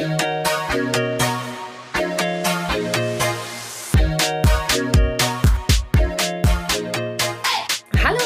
[0.00, 0.08] Hallo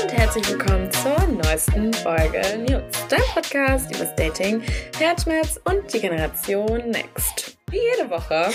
[0.03, 4.63] und herzlich willkommen zur neuesten Folge News, dein Podcast über das Dating,
[5.01, 7.59] Herzschmerz und die Generation Next.
[7.71, 8.53] Wie jede Woche,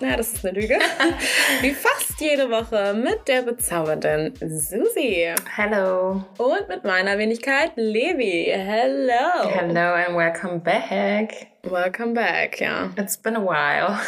[0.00, 0.76] na, das ist eine Lüge,
[1.60, 6.24] wie fast jede Woche mit der bezaubernden Susi Hello.
[6.38, 8.52] und mit meiner Wenigkeit Levi.
[8.52, 9.48] Hello.
[9.48, 11.46] Hello and welcome back.
[11.70, 12.90] Welcome back, ja.
[12.96, 13.98] It's been a while.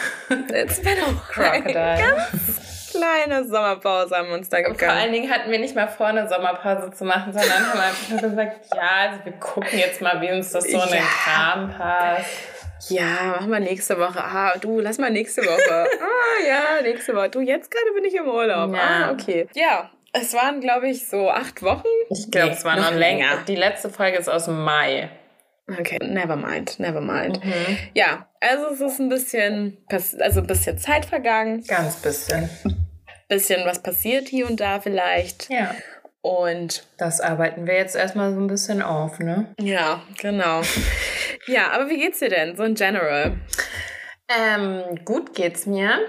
[0.51, 1.99] It's been a Crocodile.
[1.99, 4.93] Ganz kleine Sommerpause haben wir uns da Vor gegönnt.
[4.93, 8.21] allen Dingen hatten wir nicht mal vor, eine Sommerpause zu machen, sondern haben einfach nur
[8.21, 11.02] gesagt, ja, also wir gucken jetzt mal, wie uns das so in den Ja.
[11.25, 12.91] Kram passt.
[12.91, 14.23] Ja, machen wir nächste Woche.
[14.23, 15.87] Ah, du, lass mal nächste Woche.
[16.01, 17.29] ah, ja, nächste Woche.
[17.30, 18.73] Du, jetzt gerade bin ich im Urlaub.
[18.73, 18.80] Ja.
[18.80, 19.49] Ah, okay.
[19.55, 21.87] Ja, es waren, glaube ich, so acht Wochen.
[22.11, 23.27] Ich glaube, Nee, es war noch noch länger.
[23.30, 23.45] länger.
[23.49, 25.11] Die letzte Folge ist aus dem Mai.
[25.69, 27.45] Okay, never mind, never mind.
[27.45, 27.79] Mhm.
[27.95, 31.63] Ja, also es ist ein bisschen, also ein bisschen Zeit vergangen.
[31.67, 32.49] Ganz bisschen.
[33.29, 35.51] Bisschen was passiert hier und da vielleicht.
[35.51, 35.75] Ja.
[36.23, 39.55] Und Das arbeiten wir jetzt erstmal so ein bisschen auf, ne?
[39.60, 40.63] ja, genau.
[41.47, 43.37] ja, aber wie geht's dir denn, so in general?
[44.29, 46.01] Ähm, gut geht's mir.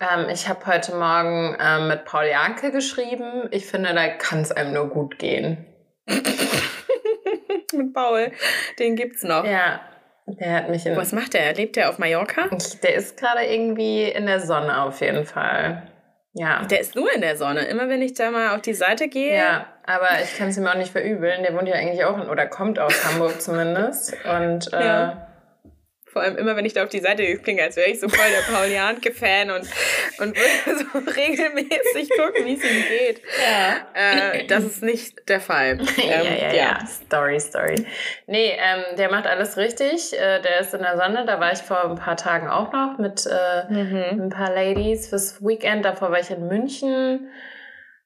[0.00, 3.48] Ähm, ich habe heute Morgen ähm, mit Paul Janke geschrieben.
[3.50, 5.64] Ich finde, da kann es einem nur gut gehen.
[7.72, 8.32] Mit Paul,
[8.78, 9.44] den gibt's noch.
[9.44, 9.80] Ja,
[10.26, 10.96] der hat mich in.
[10.96, 11.54] Was macht der?
[11.54, 12.48] Lebt der auf Mallorca?
[12.82, 15.82] Der ist gerade irgendwie in der Sonne auf jeden Fall.
[16.34, 16.62] Ja.
[16.70, 17.62] Der ist nur in der Sonne.
[17.62, 19.36] Immer wenn ich da mal auf die Seite gehe.
[19.36, 21.42] Ja, aber ich kann es ihm auch nicht verübeln.
[21.42, 24.16] Der wohnt ja eigentlich auch in, oder kommt aus Hamburg zumindest.
[24.24, 25.27] Und äh, Ja.
[26.18, 28.26] Vor allem immer, wenn ich da auf die Seite klinge, als wäre ich so voll
[28.28, 29.60] der Paul Janke-Fan und,
[30.18, 33.22] und würde so regelmäßig gucken, wie es ihm geht.
[33.40, 34.32] ja.
[34.32, 35.78] Äh, das ist nicht der Fall.
[35.96, 37.86] ja, Ähm, ja, ja, Story, Story.
[38.26, 40.12] Nee, ähm, der macht alles richtig.
[40.18, 41.24] Äh, der ist in der Sonne.
[41.24, 44.24] Da war ich vor ein paar Tagen auch noch mit äh, Mhm.
[44.24, 45.84] ein paar Ladies fürs Weekend.
[45.84, 47.28] Davor war ich in München.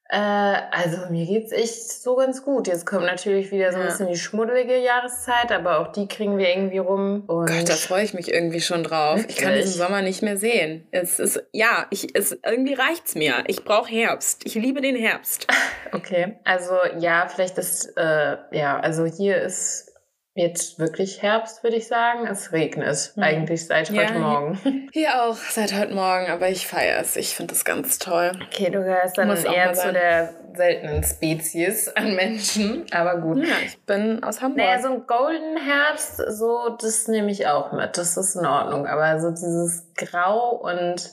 [0.09, 2.67] Äh, also mir geht's echt so ganz gut.
[2.67, 3.89] Jetzt kommt natürlich wieder so ein Ja.
[3.89, 7.23] bisschen die schmuddelige Jahreszeit, aber auch die kriegen wir irgendwie rum.
[7.27, 9.21] Und Gott, da freue ich mich irgendwie schon drauf.
[9.27, 9.65] Ich kann Wirklich?
[9.65, 10.87] diesen Sommer nicht mehr sehen.
[10.91, 13.43] Es ist, ja, ich, es, irgendwie reicht's mir.
[13.47, 14.41] Ich brauche Herbst.
[14.45, 15.47] Ich liebe den Herbst.
[15.95, 19.92] Okay, also ja, vielleicht ist, äh, ja, also hier ist
[20.35, 22.27] jetzt wirklich Herbst, würde ich sagen.
[22.27, 24.89] Es regnet eigentlich seit Ja, heute Morgen.
[24.93, 27.15] Hier auch seit heute Morgen, aber ich feiere es.
[27.15, 28.31] Ich finde das ganz toll.
[28.47, 33.45] Okay, du gehörst dann Muss eher zu der seltenen Spezies an Menschen, aber gut.
[33.45, 34.65] Ja, ich bin aus Hamburg.
[34.65, 37.97] Naja, so ein Golden Herbst, so, das nehme ich auch mit.
[37.97, 38.87] Das ist in Ordnung.
[38.87, 41.11] Aber so dieses Grau und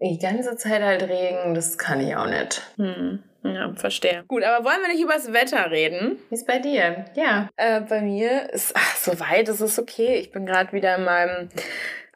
[0.00, 2.62] die ganze Zeit halt Regen, das kann ich auch nicht.
[2.76, 4.24] Hm, ja, verstehe.
[4.28, 6.18] Gut, aber wollen wir nicht über das Wetter reden?
[6.28, 7.04] Wie ist bei dir?
[7.14, 7.48] Ja.
[7.56, 10.16] Äh, bei mir ist, ach, soweit ist es okay.
[10.16, 11.48] Ich bin gerade wieder in meinem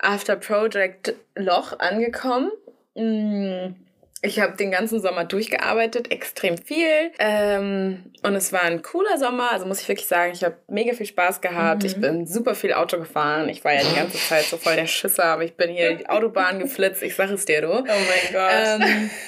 [0.01, 2.51] After Project Loch angekommen.
[2.95, 3.75] Mm,
[4.23, 7.13] Ich habe den ganzen Sommer durchgearbeitet, extrem viel.
[7.19, 9.53] Ähm, und es war ein cooler Sommer.
[9.53, 11.83] Also muss ich wirklich sagen, ich habe mega viel Spaß gehabt.
[11.83, 11.87] Mhm.
[11.89, 13.49] Ich bin super viel Auto gefahren.
[13.49, 16.09] Ich war ja die ganze Zeit so voll der Schisser, aber ich bin hier die
[16.09, 17.03] Autobahn geflitzt.
[17.03, 17.69] Ich sag es dir, du.
[17.71, 18.87] Oh mein Gott.
[18.89, 19.11] Ähm,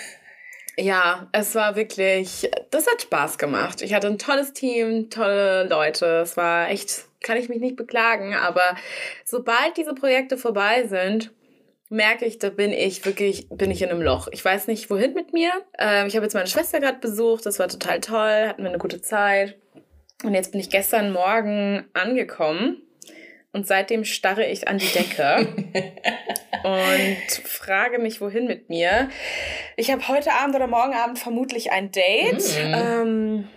[0.78, 3.83] ja, es war wirklich, das hat Spaß gemacht.
[3.83, 6.21] Ich hatte ein tolles Team, tolle Leute.
[6.22, 8.77] Es war echt, kann ich mich nicht beklagen, aber
[9.25, 11.33] sobald diese Projekte vorbei sind,
[11.88, 14.28] merke ich, da bin ich wirklich, bin ich in einem Loch.
[14.31, 15.50] Ich weiß nicht, wohin mit mir.
[15.78, 18.78] Ähm, ich habe jetzt meine Schwester gerade besucht, das war total toll, hatten wir eine
[18.78, 19.56] gute Zeit.
[20.22, 22.83] Und jetzt bin ich gestern Morgen angekommen
[23.53, 25.47] und seitdem starre ich an die Decke
[26.65, 29.09] und frage mich, wohin mit mir.
[29.77, 32.45] Ich habe heute Abend oder morgen Abend vermutlich ein Date.
[32.63, 32.75] Mhm.
[32.75, 33.49] Ähm,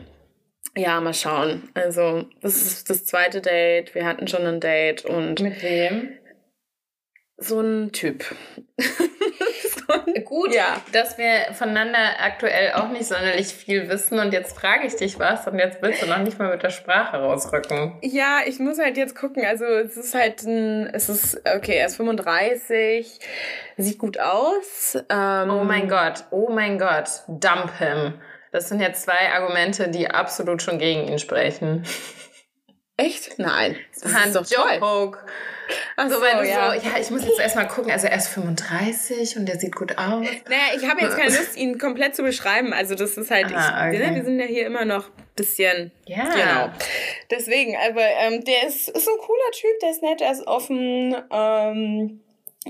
[0.75, 1.69] ja, mal schauen.
[1.73, 3.93] Also, das ist das zweite Date.
[3.93, 6.17] Wir hatten schon ein Date und Mit wem?
[7.37, 8.23] so ein Typ.
[10.25, 10.81] Gut, Ja.
[10.93, 15.47] dass wir voneinander aktuell auch nicht sonderlich viel wissen und jetzt frage ich dich was
[15.47, 17.97] und jetzt willst du noch nicht mal mit der Sprache rausrücken.
[18.01, 19.45] Ja, ich muss halt jetzt gucken.
[19.45, 23.19] Also es ist halt ein, es ist, okay, er ist 35,
[23.77, 24.97] sieht gut aus.
[25.09, 28.19] Ähm, Oh mein Gott, oh mein Gott, dump him.
[28.51, 31.85] Das sind jetzt zwei Argumente, die absolut schon gegen ihn sprechen.
[32.97, 33.39] Echt?
[33.39, 33.77] Nein.
[34.01, 34.79] Das Ein ist doch toll.
[35.97, 36.71] Ach So, weil du ja.
[36.73, 37.91] so, ja, ich muss jetzt erstmal gucken.
[37.91, 40.25] Also er ist 35 und der sieht gut aus.
[40.47, 42.73] Naja, ich habe jetzt keine Lust, ihn komplett zu beschreiben.
[42.73, 44.09] Also das ist halt, Ah, ich, okay.
[44.09, 46.23] ne, wir sind ja hier immer noch ein bisschen, Ja.
[46.29, 46.69] genau.
[47.29, 51.15] Deswegen, aber ähm, der ist, ist ein cooler Typ, der ist nett, er ist offen,
[51.31, 52.21] ähm,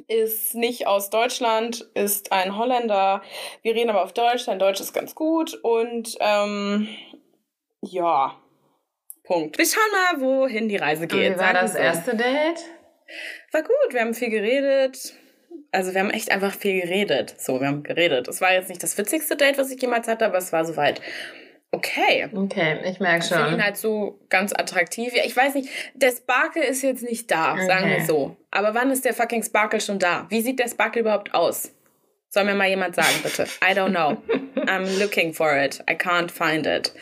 [0.07, 3.21] ist nicht aus Deutschland, ist ein Holländer.
[3.61, 6.87] Wir reden aber auf Deutsch, sein Deutsch ist ganz gut und ähm,
[7.81, 8.37] ja,
[9.23, 9.57] Punkt.
[9.57, 11.35] Wir schauen mal, wohin die Reise Und geht.
[11.35, 11.77] wie war das so.
[11.79, 12.63] erste Date?
[13.51, 15.13] War gut, wir haben viel geredet.
[15.71, 17.35] Also wir haben echt einfach viel geredet.
[17.37, 18.27] So, wir haben geredet.
[18.27, 21.01] Es war jetzt nicht das witzigste Date, was ich jemals hatte, aber es war soweit
[21.71, 22.29] okay.
[22.33, 23.37] Okay, ich merke schon.
[23.37, 25.13] Ich finde ihn halt so ganz attraktiv.
[25.15, 27.65] Ja, ich weiß nicht, der Sparkle ist jetzt nicht da, okay.
[27.65, 28.35] sagen wir so.
[28.51, 30.25] Aber wann ist der fucking Sparkle schon da?
[30.29, 31.71] Wie sieht der Sparkle überhaupt aus?
[32.29, 33.43] Soll mir mal jemand sagen, bitte?
[33.61, 34.17] I don't know.
[34.67, 35.83] I'm looking for it.
[35.89, 36.93] I can't find it.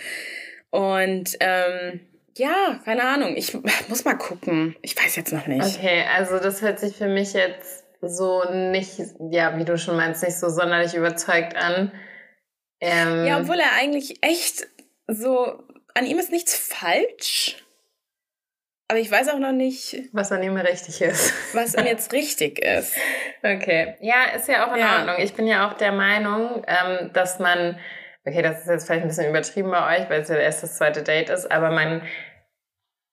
[0.71, 1.99] Und ähm,
[2.39, 3.35] ja, keine Ahnung.
[3.35, 3.53] Ich
[3.87, 4.75] muss mal gucken.
[4.81, 5.77] Ich weiß jetzt noch nicht.
[5.77, 8.99] Okay, also das hört sich für mich jetzt so nicht,
[9.29, 11.91] ja, wie du schon meinst, nicht so sonderlich überzeugt an.
[12.81, 14.67] Ähm, ja, obwohl er eigentlich echt
[15.07, 15.61] so,
[15.93, 17.57] an ihm ist nichts falsch.
[18.87, 21.33] Aber ich weiß auch noch nicht, was an ihm richtig ist.
[21.53, 22.95] Was ihm jetzt richtig ist.
[23.41, 23.95] Okay.
[24.01, 24.97] Ja, ist ja auch in ja.
[24.97, 25.15] Ordnung.
[25.19, 27.79] Ich bin ja auch der Meinung, ähm, dass man,
[28.25, 30.75] okay, das ist jetzt vielleicht ein bisschen übertrieben bei euch, weil es ja erst das
[30.75, 32.01] zweite Date ist, aber man,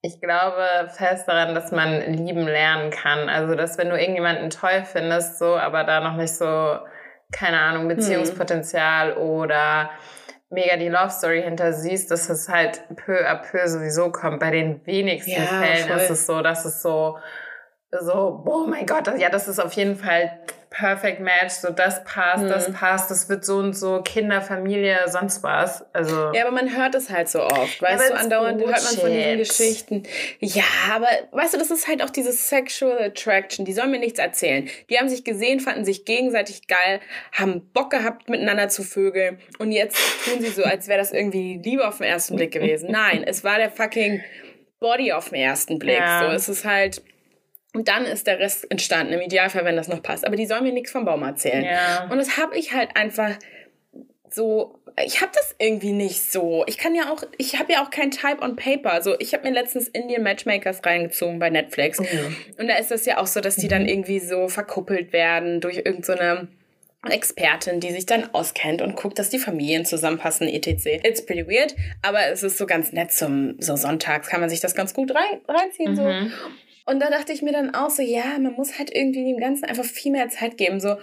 [0.06, 3.28] ich glaube fest daran, dass man lieben lernen kann.
[3.28, 6.78] Also, dass wenn du irgendjemanden toll findest, so, aber da noch nicht so
[7.32, 7.96] keine Ahnung, hm.
[7.96, 9.22] Beziehungspotenzial hm.
[9.22, 9.90] oder
[10.50, 14.40] mega die Love Story hinter siehst, dass es halt peu à peu sowieso kommt.
[14.40, 15.96] Bei den wenigsten ja, Fällen voll.
[15.96, 17.18] ist es so, dass es so,
[17.90, 20.30] so, oh mein Gott, ja, das ist auf jeden Fall
[20.70, 22.48] Perfect Match, so das passt, hm.
[22.48, 25.84] das passt, das wird so und so, Kinder, Familie, sonst was.
[25.94, 26.32] Also.
[26.34, 29.10] Ja, aber man hört es halt so oft, weißt ja, du, andauernd hört man von
[29.10, 30.02] diesen Geschichten.
[30.40, 34.18] Ja, aber weißt du, das ist halt auch diese Sexual Attraction, die sollen mir nichts
[34.18, 34.68] erzählen.
[34.90, 37.00] Die haben sich gesehen, fanden sich gegenseitig geil,
[37.32, 41.60] haben Bock gehabt, miteinander zu vögeln und jetzt tun sie so, als wäre das irgendwie
[41.62, 42.90] Liebe auf den ersten Blick gewesen.
[42.90, 44.22] Nein, es war der fucking
[44.80, 45.98] Body auf den ersten Blick.
[45.98, 46.24] Ja.
[46.24, 47.02] So, es ist halt
[47.76, 50.26] und dann ist der Rest entstanden, im Idealfall, wenn das noch passt.
[50.26, 51.62] Aber die sollen mir nichts vom Baum erzählen.
[51.62, 52.08] Ja.
[52.10, 53.32] Und das habe ich halt einfach
[54.30, 56.64] so, ich habe das irgendwie nicht so.
[56.68, 58.94] Ich kann ja auch, ich habe ja auch kein Type on Paper.
[58.94, 62.00] Also ich habe mir letztens Indian Matchmakers reingezogen bei Netflix.
[62.00, 62.34] Mhm.
[62.58, 63.88] Und da ist das ja auch so, dass die dann mhm.
[63.88, 66.48] irgendwie so verkuppelt werden durch irgendeine
[67.04, 71.04] so Expertin, die sich dann auskennt und guckt, dass die Familien zusammenpassen, etc.
[71.04, 74.60] It's pretty weird, aber es ist so ganz nett zum so sonntags kann man sich
[74.60, 75.96] das ganz gut rein, reinziehen mhm.
[75.96, 76.02] so.
[76.86, 79.64] Und da dachte ich mir dann auch so, ja, man muss halt irgendwie dem Ganzen
[79.64, 80.80] einfach viel mehr Zeit geben.
[80.80, 80.96] So,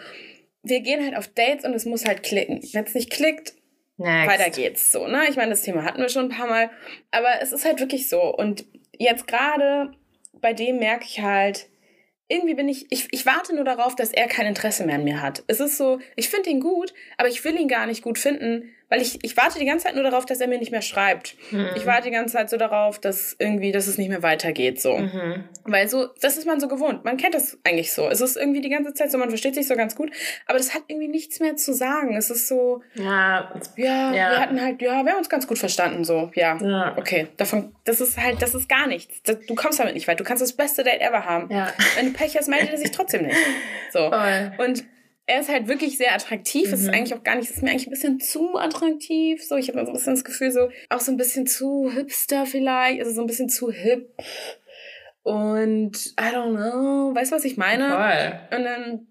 [0.64, 2.62] wir gehen halt auf Dates und es muss halt klicken.
[2.72, 3.54] Wenn es nicht klickt,
[3.98, 4.32] Next.
[4.32, 4.92] weiter geht's.
[4.92, 5.26] So, ne?
[5.30, 6.70] Ich meine, das Thema hatten wir schon ein paar Mal.
[7.12, 8.22] Aber es ist halt wirklich so.
[8.22, 8.66] Und
[8.98, 9.92] jetzt gerade
[10.34, 11.68] bei dem merke ich halt,
[12.28, 15.22] irgendwie bin ich, ich, ich warte nur darauf, dass er kein Interesse mehr an mir
[15.22, 15.44] hat.
[15.48, 18.72] Es ist so, ich finde ihn gut, aber ich will ihn gar nicht gut finden,
[18.94, 21.36] weil ich, ich warte die ganze Zeit nur darauf, dass er mir nicht mehr schreibt.
[21.50, 21.70] Mhm.
[21.76, 25.00] Ich warte die ganze Zeit so darauf, dass irgendwie, dass es nicht mehr weitergeht, so.
[25.00, 25.46] Mhm.
[25.64, 27.04] Weil so, das ist man so gewohnt.
[27.04, 28.08] Man kennt das eigentlich so.
[28.08, 30.12] Es ist irgendwie die ganze Zeit so, man versteht sich so ganz gut,
[30.46, 32.16] aber das hat irgendwie nichts mehr zu sagen.
[32.16, 34.14] Es ist so, ja, ja, ja.
[34.14, 36.96] wir hatten halt, ja, wir haben uns ganz gut verstanden, so, ja, ja.
[36.96, 37.30] okay.
[37.38, 39.24] Davon, das ist halt, das ist gar nichts.
[39.24, 40.20] Das, du kommst damit nicht weit.
[40.20, 41.52] Du kannst das beste Date ever haben.
[41.52, 41.74] Ja.
[41.96, 43.38] Wenn du Pech hast, meldet er sich trotzdem nicht.
[43.92, 44.10] So.
[44.12, 44.52] Voll.
[44.60, 44.84] Und
[45.26, 46.68] er ist halt wirklich sehr attraktiv.
[46.68, 46.74] Mhm.
[46.74, 46.94] Es ist mhm.
[46.94, 49.44] eigentlich auch gar nicht, es ist mir eigentlich ein bisschen zu attraktiv.
[49.44, 52.46] So, ich habe so ein bisschen das Gefühl, so auch so ein bisschen zu hipster
[52.46, 54.10] vielleicht, also so ein bisschen zu hip.
[55.24, 57.90] Und I don't know, weißt du, was ich meine?
[57.90, 58.58] Voll.
[58.58, 59.08] Und dann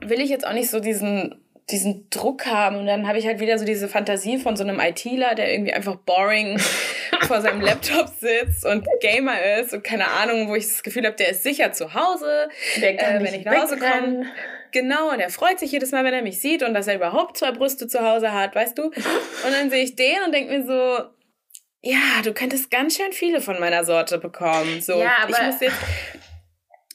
[0.00, 1.38] will ich jetzt auch nicht so diesen
[1.70, 4.80] diesen Druck haben und dann habe ich halt wieder so diese Fantasie von so einem
[4.80, 6.58] ITler, der irgendwie einfach boring
[7.22, 11.16] vor seinem Laptop sitzt und Gamer ist und keine Ahnung, wo ich das Gefühl habe,
[11.16, 12.48] der ist sicher zu Hause,
[12.80, 14.26] der kann äh, wenn ich nach Hause komme.
[14.72, 17.36] Genau, und er freut sich jedes Mal, wenn er mich sieht und dass er überhaupt
[17.36, 18.84] zwei Brüste zu Hause hat, weißt du?
[19.44, 21.04] Und dann sehe ich den und denke mir so,
[21.82, 24.80] ja, du könntest ganz schön viele von meiner Sorte bekommen.
[24.80, 25.76] So, ja, aber ich muss jetzt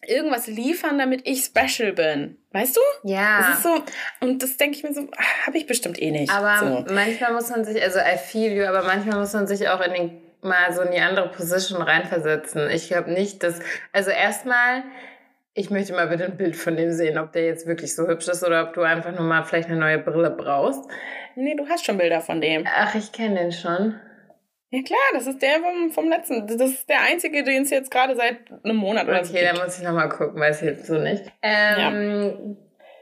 [0.07, 2.37] irgendwas liefern, damit ich special bin.
[2.53, 2.81] Weißt du?
[3.03, 3.39] Ja.
[3.39, 3.83] Das ist so,
[4.21, 5.09] und das denke ich mir so,
[5.45, 6.31] habe ich bestimmt eh nicht.
[6.31, 6.93] Aber so.
[6.93, 9.93] manchmal muss man sich, also I feel you, aber manchmal muss man sich auch in
[9.93, 12.69] den mal so in die andere Position reinversetzen.
[12.69, 13.59] Ich glaube nicht, dass,
[13.91, 14.83] also erstmal,
[15.57, 18.27] ich möchte mal bitte ein Bild von dem sehen, ob der jetzt wirklich so hübsch
[18.27, 20.87] ist oder ob du einfach nur mal vielleicht eine neue Brille brauchst.
[21.35, 22.65] Nee, du hast schon Bilder von dem.
[22.67, 23.99] Ach, ich kenne den schon.
[24.69, 26.45] Ja klar, das ist der vom, vom letzten.
[26.45, 29.63] Das ist der einzige, den es jetzt gerade seit einem Monat oder so Okay, da
[29.63, 31.23] muss ich nochmal gucken, weil es hilft so nicht.
[31.41, 32.57] Ähm, ja.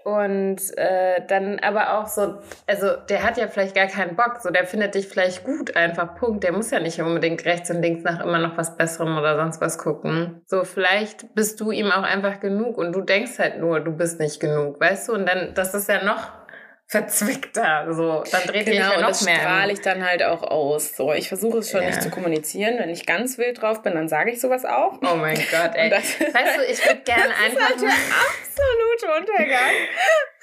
[0.06, 2.36] Und äh, dann aber auch so,
[2.68, 6.14] also der hat ja vielleicht gar keinen Bock, so der findet dich vielleicht gut, einfach
[6.14, 6.44] Punkt.
[6.44, 9.62] Der muss ja nicht unbedingt rechts und links nach immer noch was Besserem oder sonst
[9.62, 10.44] was gucken.
[10.46, 14.20] So, vielleicht bist du ihm auch einfach genug und du denkst halt nur, du bist
[14.20, 15.14] nicht genug, weißt du?
[15.14, 16.30] Und dann, das ist ja noch
[16.88, 17.88] verzwickter.
[17.94, 19.40] So, dann dreht genau, ja noch das mehr.
[19.40, 20.96] strahle ich dann halt auch aus.
[20.96, 21.88] So, ich versuche es schon ja.
[21.88, 22.78] nicht zu kommunizieren.
[22.78, 25.00] Wenn ich ganz wild drauf bin, dann sage ich sowas auch.
[25.02, 25.92] Oh mein Gott, ey.
[25.92, 27.70] weißt du, ich würde gerne einfach.
[27.70, 29.72] Das ist halt der absolute Untergang.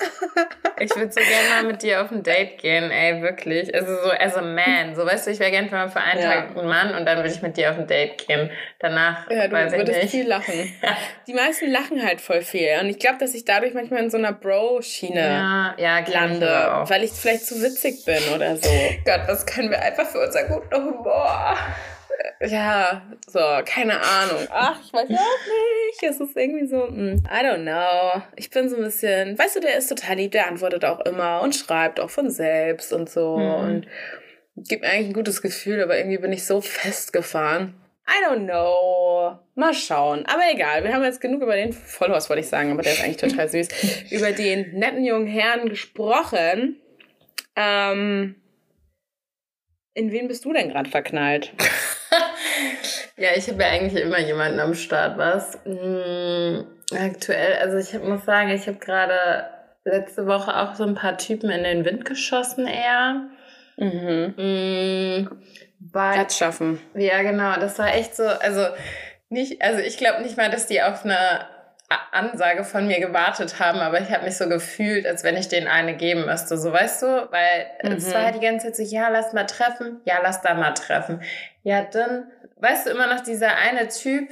[0.78, 3.72] Ich würde so gerne mal mit dir auf ein Date gehen, ey, wirklich.
[3.72, 4.96] Also so as a man.
[4.96, 6.32] So, weißt du, ich wäre gerne für einen ja.
[6.32, 8.50] Tag ein Mann und dann würde ich mit dir auf ein Date gehen.
[8.80, 10.72] Danach ja, du weiß würdest viel lachen.
[11.26, 12.68] Die meisten lachen halt voll viel.
[12.80, 17.04] Und ich glaube, dass ich dadurch manchmal in so einer Bro-Schiene ja, ja, lande, weil
[17.04, 18.70] ich vielleicht zu witzig bin oder so.
[19.04, 21.56] Gott, was können wir einfach für unser guten Humor?
[22.46, 24.46] Ja, so, keine Ahnung.
[24.50, 26.02] Ach, ich weiß auch nicht.
[26.02, 28.22] Es ist irgendwie so, mm, I don't know.
[28.36, 31.40] Ich bin so ein bisschen, weißt du, der ist total lieb, der antwortet auch immer
[31.42, 33.54] und schreibt auch von selbst und so mhm.
[33.54, 33.86] und
[34.56, 37.74] gibt mir eigentlich ein gutes Gefühl, aber irgendwie bin ich so festgefahren.
[38.08, 39.38] I don't know.
[39.54, 40.26] Mal schauen.
[40.26, 43.04] Aber egal, wir haben jetzt genug über den Followers, wollte ich sagen, aber der ist
[43.04, 43.68] eigentlich total süß,
[44.10, 46.80] über den netten jungen Herrn gesprochen.
[47.54, 48.34] Ähm,
[49.94, 51.52] in wen bist du denn gerade verknallt?
[53.16, 55.58] ja, ich habe ja eigentlich immer jemanden am Start, was?
[55.64, 59.46] Hm, aktuell, also ich muss sagen, ich habe gerade
[59.84, 63.22] letzte Woche auch so ein paar Typen in den Wind geschossen eher.
[63.76, 64.34] Mhm.
[64.36, 65.42] Hm,
[65.90, 66.80] Platz schaffen.
[66.94, 67.56] Ja, genau.
[67.56, 68.66] Das war echt so, also
[69.28, 71.46] nicht, also ich glaube nicht mal, dass die auf eine
[72.10, 75.66] Ansage von mir gewartet haben, aber ich habe mich so gefühlt, als wenn ich denen
[75.66, 77.96] eine geben müsste, so weißt du, weil mhm.
[77.96, 80.72] es war halt die ganze Zeit so, ja, lass mal treffen, ja, lass da mal
[80.72, 81.22] treffen.
[81.62, 82.30] Ja, dann,
[82.62, 84.30] weißt du, immer noch dieser eine Typ,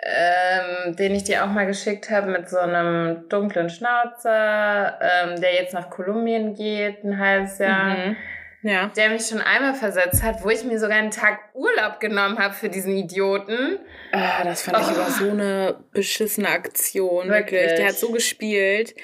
[0.00, 5.54] ähm, den ich dir auch mal geschickt habe mit so einem dunklen Schnauzer, ähm, der
[5.54, 7.96] jetzt nach Kolumbien geht, ein halbes Jahr.
[7.96, 8.16] Mhm
[8.62, 8.90] ja.
[8.96, 12.54] der mich schon einmal versetzt hat, wo ich mir sogar einen Tag Urlaub genommen habe
[12.54, 13.78] für diesen Idioten.
[14.12, 14.80] Ah, das fand oh.
[14.80, 17.60] ich aber so eine beschissene Aktion, wirklich.
[17.60, 17.78] wirklich.
[17.78, 18.94] Der hat so gespielt.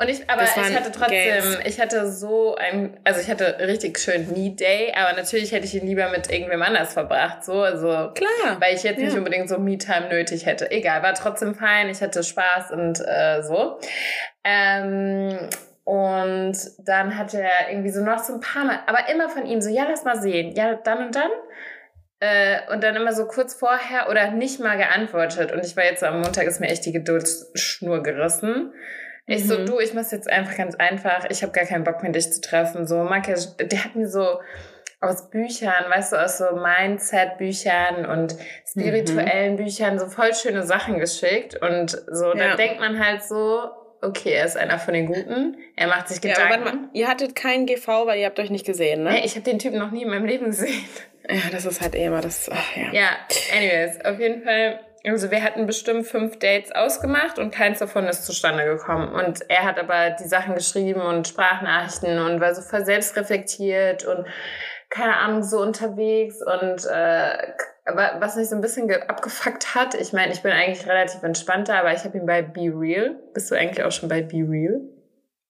[0.00, 1.58] Und ich, aber ich hatte trotzdem, Games.
[1.64, 5.74] ich hatte so ein, also ich hatte richtig schön Me Day, aber natürlich hätte ich
[5.74, 8.12] ihn lieber mit irgendwem anders verbracht, so, also.
[8.14, 8.60] Klar.
[8.60, 9.06] Weil ich jetzt ja.
[9.06, 10.70] nicht unbedingt so Me Time nötig hätte.
[10.70, 13.80] Egal, war trotzdem fein, ich hatte Spaß und äh, so.
[14.44, 15.36] Ähm,
[15.82, 19.60] und dann hat er irgendwie so noch so ein paar Mal, aber immer von ihm
[19.60, 21.30] so, ja, lass mal sehen, ja, dann und dann.
[22.20, 25.50] Äh, und dann immer so kurz vorher oder nicht mal geantwortet.
[25.50, 28.72] Und ich war jetzt so am Montag, ist mir echt die Geduldsschnur gerissen.
[29.28, 29.48] Ich mhm.
[29.48, 32.32] so, du, ich muss jetzt einfach ganz einfach, ich habe gar keinen Bock mehr, dich
[32.32, 32.86] zu treffen.
[32.86, 34.40] So, Marke, der hat mir so
[35.00, 38.34] aus Büchern, weißt du, aus so Mindset-Büchern und
[38.66, 39.64] spirituellen mhm.
[39.64, 41.60] Büchern so voll schöne Sachen geschickt.
[41.60, 42.48] Und so, ja.
[42.48, 43.70] dann denkt man halt so,
[44.00, 45.58] okay, er ist einer von den Guten.
[45.76, 46.50] Er macht sich Gedanken.
[46.50, 49.10] Ja, mal, ihr hattet keinen GV, weil ihr habt euch nicht gesehen, ne?
[49.10, 50.84] Nee, ich habe den Typen noch nie in meinem Leben gesehen.
[51.28, 52.48] Ja, das ist halt eh immer das.
[52.50, 52.92] Ach, ja.
[52.92, 53.08] ja,
[53.54, 54.80] anyways, auf jeden Fall.
[55.04, 59.12] Also wir hatten bestimmt fünf Dates ausgemacht und keins davon ist zustande gekommen.
[59.12, 64.26] Und er hat aber die Sachen geschrieben und Sprachnachrichten und war so voll selbstreflektiert und
[64.90, 67.52] keine Ahnung, so unterwegs und äh,
[67.84, 71.78] aber was mich so ein bisschen abgefuckt hat, ich meine, ich bin eigentlich relativ entspannter,
[71.78, 73.16] aber ich habe ihn bei Be Real.
[73.32, 74.80] Bist du eigentlich auch schon bei Be Real?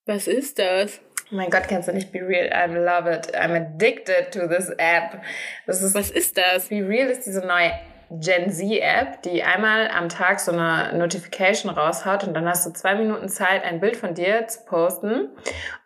[0.07, 1.00] Was ist das?
[1.31, 2.47] Oh mein Gott, kennst du nicht Be Real?
[2.47, 3.35] I love it.
[3.35, 5.21] I'm addicted to this app.
[5.67, 6.69] Das ist, Was ist das?
[6.69, 7.73] Be Real ist diese neue
[8.11, 12.95] Gen Z-App, die einmal am Tag so eine Notification raushaut und dann hast du zwei
[12.95, 15.29] Minuten Zeit, ein Bild von dir zu posten.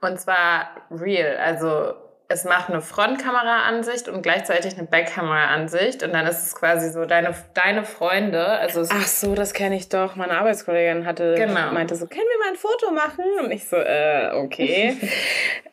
[0.00, 1.94] Und zwar real, also
[2.28, 7.34] es macht eine Frontkamera-Ansicht und gleichzeitig eine Backkamera-Ansicht und dann ist es quasi so deine,
[7.54, 8.46] deine Freunde.
[8.46, 10.16] Also Ach so, das kenne ich doch.
[10.16, 11.72] Meine Arbeitskollegin hatte, genau.
[11.72, 13.24] meinte so, können wir mal ein Foto machen?
[13.44, 14.96] Und ich so, äh, okay.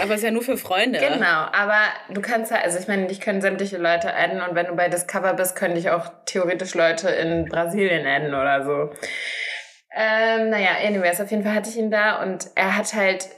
[0.00, 0.98] aber es ist ja nur für Freunde.
[0.98, 4.66] Genau, aber du kannst ja, also ich meine, dich können sämtliche Leute adden und wenn
[4.66, 8.90] du bei Discover bist, können dich auch theoretisch Leute in Brasilien adden oder so.
[9.96, 13.28] Ähm, naja, anyways, auf jeden Fall hatte ich ihn da und er hat halt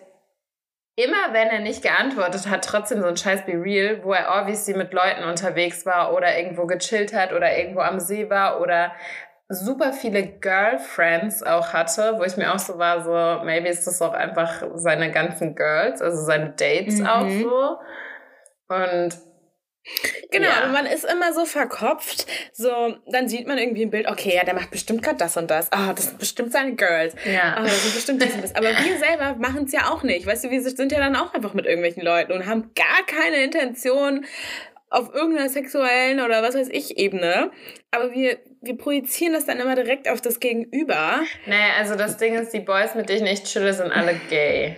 [0.97, 4.75] immer wenn er nicht geantwortet hat, trotzdem so ein scheiß Be Real, wo er obviously
[4.75, 8.93] mit Leuten unterwegs war oder irgendwo gechillt hat oder irgendwo am See war oder
[9.49, 14.03] super viele Girlfriends auch hatte, wo ich mir auch so war, so, maybe ist das
[14.03, 17.07] auch einfach seine ganzen Girls, also seine Dates mhm.
[17.07, 17.76] auch so.
[18.69, 19.26] Und
[20.33, 20.67] Genau, ja.
[20.67, 22.26] man ist immer so verkopft.
[22.53, 25.49] So, dann sieht man irgendwie ein Bild, okay, ja, der macht bestimmt gerade das und
[25.50, 25.71] das.
[25.71, 27.15] Ah, oh, das sind bestimmt seine Girls.
[27.25, 27.59] Ja.
[27.61, 28.55] Oh, das sind bestimmt das und das.
[28.57, 30.26] Aber wir selber machen es ja auch nicht.
[30.26, 33.45] Weißt du, wir sind ja dann auch einfach mit irgendwelchen Leuten und haben gar keine
[33.45, 34.25] Intention
[34.90, 37.50] auf irgendeiner sexuellen oder was weiß ich Ebene.
[37.90, 41.21] Aber wir, wir projizieren das dann immer direkt auf das Gegenüber.
[41.47, 44.76] Naja, also das Ding ist, die Boys, mit denen ich chille, sind alle gay.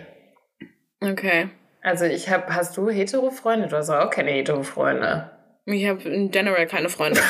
[1.00, 1.48] Okay.
[1.82, 3.68] Also ich habe, hast du hetero Freunde?
[3.68, 5.30] Du hast auch keine hetero Freunde.
[5.66, 7.20] Ich habe in general keine Freunde.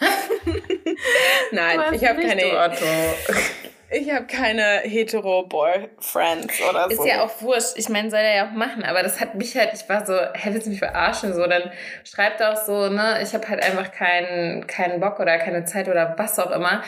[1.52, 2.44] Nein, ich habe keine.
[2.44, 2.84] Otto.
[3.90, 7.02] Ich habe keine hetero Boyfriends oder so.
[7.02, 7.72] Ist ja auch wurscht.
[7.76, 10.14] Ich meine, soll er ja auch machen, aber das hat mich halt, ich war so,
[10.14, 11.32] hä, willst du mich verarschen?
[11.32, 11.70] So, dann
[12.04, 16.14] schreibt auch so, ne, ich habe halt einfach keinen keinen Bock oder keine Zeit oder
[16.18, 16.82] was auch immer.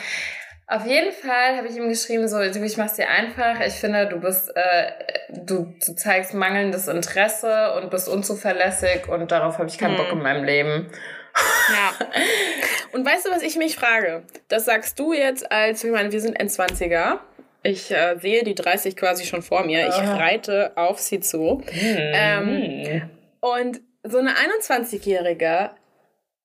[0.67, 3.59] Auf jeden Fall habe ich ihm geschrieben, so, ich mach's dir einfach.
[3.65, 4.91] Ich finde, du bist, äh,
[5.29, 10.05] du, du zeigst mangelndes Interesse und bist unzuverlässig und darauf habe ich keinen hm.
[10.05, 10.91] Bock in meinem Leben.
[11.69, 11.93] Ja.
[12.93, 14.23] Und weißt du, was ich mich frage?
[14.47, 17.19] Das sagst du jetzt als, ich meine, wir sind N20er.
[17.63, 19.87] Ich äh, sehe die 30 quasi schon vor mir.
[19.87, 20.15] Ich ah.
[20.15, 21.61] reite auf sie zu.
[21.71, 21.97] Hm.
[22.13, 23.09] Ähm,
[23.39, 25.71] und so eine 21-Jährige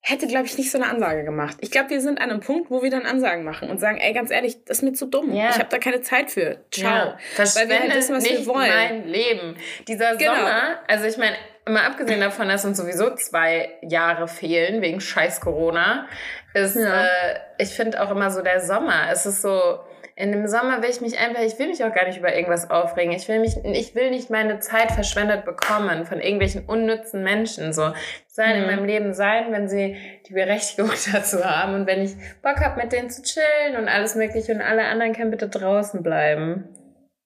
[0.09, 1.57] hätte, glaube ich, nicht so eine Ansage gemacht.
[1.61, 4.13] Ich glaube, wir sind an einem Punkt, wo wir dann Ansagen machen und sagen, ey,
[4.13, 5.35] ganz ehrlich, das ist mir zu dumm.
[5.35, 5.51] Ja.
[5.51, 6.59] Ich habe da keine Zeit für.
[6.71, 7.09] Ciao.
[7.09, 7.19] Ja.
[7.37, 8.69] Weil wir halt wissen, was nicht wir wollen.
[8.69, 9.57] mein Leben.
[9.89, 10.37] Dieser genau.
[10.37, 11.35] Sommer, also ich meine,
[11.69, 16.07] mal abgesehen davon, dass uns sowieso zwei Jahre fehlen wegen scheiß Corona,
[16.55, 17.05] ist, ja.
[17.05, 19.11] äh, ich finde auch immer so der Sommer.
[19.11, 19.81] Es ist so,
[20.19, 22.71] in dem Sommer will ich mich einfach, ich will mich auch gar nicht über irgendwas
[22.71, 23.13] aufregen.
[23.13, 27.75] Ich will mich, ich will nicht meine Zeit verschwendet bekommen von irgendwelchen unnützen Menschen.
[27.75, 27.93] So,
[28.27, 28.63] sollen mhm.
[28.63, 29.95] in meinem Leben sein, wenn sie
[30.27, 34.15] die Berechtigung dazu haben und wenn ich Bock habe, mit denen zu chillen und alles
[34.15, 36.65] mögliche und alle anderen können bitte draußen bleiben.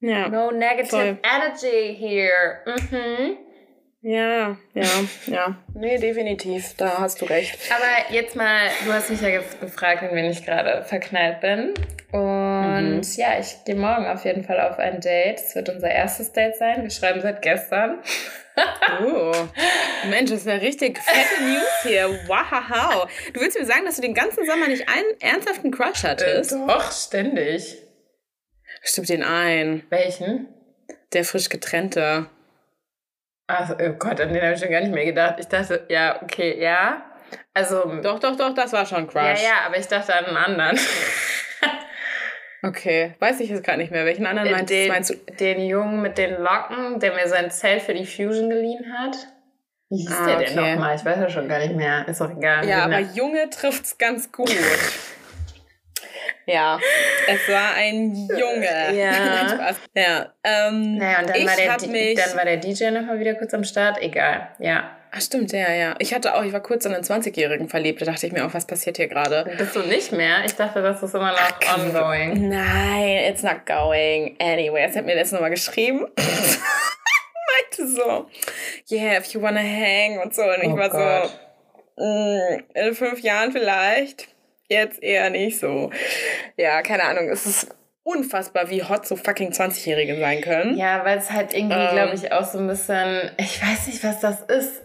[0.01, 0.29] Ja.
[0.29, 1.19] No negative voll.
[1.23, 2.59] energy here.
[2.67, 3.37] Mhm.
[4.03, 4.87] Ja, ja,
[5.27, 5.57] ja.
[5.75, 6.75] Nee, definitiv.
[6.79, 7.59] Da hast du recht.
[7.71, 11.75] Aber jetzt mal, du hast mich ja gefragt, in wen ich gerade verknallt bin.
[12.11, 12.40] Und
[12.81, 13.03] mhm.
[13.17, 15.39] ja, ich gehe morgen auf jeden Fall auf ein Date.
[15.39, 16.83] Es wird unser erstes Date sein.
[16.83, 17.99] Wir schreiben seit gestern.
[19.03, 19.33] oh.
[20.09, 22.09] Mensch, das ist ja richtig fette News hier.
[22.27, 23.09] Wow.
[23.33, 26.53] Du willst mir sagen, dass du den ganzen Sommer nicht einen ernsthaften Crush hattest?
[26.53, 27.79] Äh, doch, ständig.
[28.83, 29.85] Stimmt den ein.
[29.91, 30.49] Welchen?
[31.13, 32.27] Der frisch getrennte.
[33.47, 35.37] Ach, oh Gott, an den habe ich schon gar nicht mehr gedacht.
[35.39, 37.05] Ich dachte, ja, okay, ja.
[37.53, 38.01] Also.
[38.03, 39.43] Doch, doch, doch, das war schon Crush.
[39.43, 40.79] Ja, ja, aber ich dachte an einen anderen.
[42.63, 44.05] Okay, weiß ich jetzt gerade nicht mehr.
[44.05, 45.15] Welchen anderen den, meinst, den, meinst du?
[45.39, 49.17] Den Jungen mit den Locken, der mir sein Zelt für die Fusion geliehen hat.
[49.89, 50.55] Wie hieß ah, der okay.
[50.55, 50.97] denn nochmal?
[50.97, 52.07] Ich weiß ja schon gar nicht mehr.
[52.07, 52.67] Ist doch egal.
[52.67, 54.55] Ja, aber Junge trifft's ganz gut.
[56.51, 56.79] Ja,
[57.29, 58.97] es war ein Junge.
[58.97, 59.75] Ja.
[59.95, 60.33] ja.
[60.45, 63.65] Ähm, naja, und dann war, der, mich, dann war der DJ nochmal wieder kurz am
[63.65, 64.03] Start.
[64.03, 64.97] Egal, ja.
[65.13, 65.95] Ach stimmt, ja, ja.
[65.99, 68.01] Ich hatte auch, ich war kurz in einen 20-Jährigen verliebt.
[68.01, 69.51] Da dachte ich mir auch, was passiert hier gerade?
[69.59, 70.45] Bist du nicht mehr?
[70.45, 72.49] Ich dachte, das ist immer noch Ach, ongoing.
[72.49, 74.89] Nein, it's not going anywhere.
[74.89, 76.07] Es hat mir letztes Mal geschrieben.
[77.51, 78.27] meinte so,
[78.91, 80.43] yeah, if you wanna hang und so.
[80.43, 81.31] Und ich oh war Gott.
[81.97, 84.29] so, mm, in fünf Jahren vielleicht
[84.71, 85.91] jetzt eher nicht so.
[86.57, 87.69] Ja, keine Ahnung, es ist
[88.03, 90.77] unfassbar, wie hot so fucking 20-Jährige sein können.
[90.77, 94.03] Ja, weil es halt irgendwie, ähm, glaube ich, auch so ein bisschen, ich weiß nicht,
[94.03, 94.83] was das ist.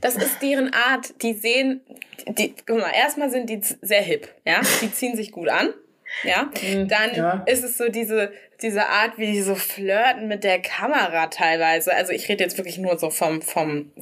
[0.00, 1.22] Das ist deren Art.
[1.22, 1.82] Die sehen,
[2.26, 4.60] die, guck mal, erstmal sind die sehr hip, ja.
[4.80, 5.74] Die ziehen sich gut an.
[6.22, 7.42] Ja, mhm, dann ja.
[7.46, 8.32] ist es so diese,
[8.62, 11.92] diese Art, wie die so flirten mit der Kamera teilweise.
[11.94, 13.92] Also ich rede jetzt wirklich nur so vom, vom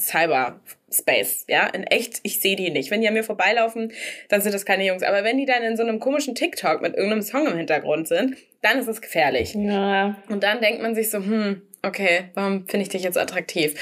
[0.95, 1.67] Cyberspace, ja.
[1.67, 2.91] In echt, ich sehe die nicht.
[2.91, 3.93] Wenn die an mir vorbeilaufen,
[4.29, 5.03] dann sind das keine Jungs.
[5.03, 8.37] Aber wenn die dann in so einem komischen TikTok mit irgendeinem Song im Hintergrund sind,
[8.63, 9.55] dann ist es gefährlich.
[9.55, 10.17] Ja.
[10.29, 13.75] Und dann denkt man sich so, hm, okay, warum finde ich dich jetzt attraktiv?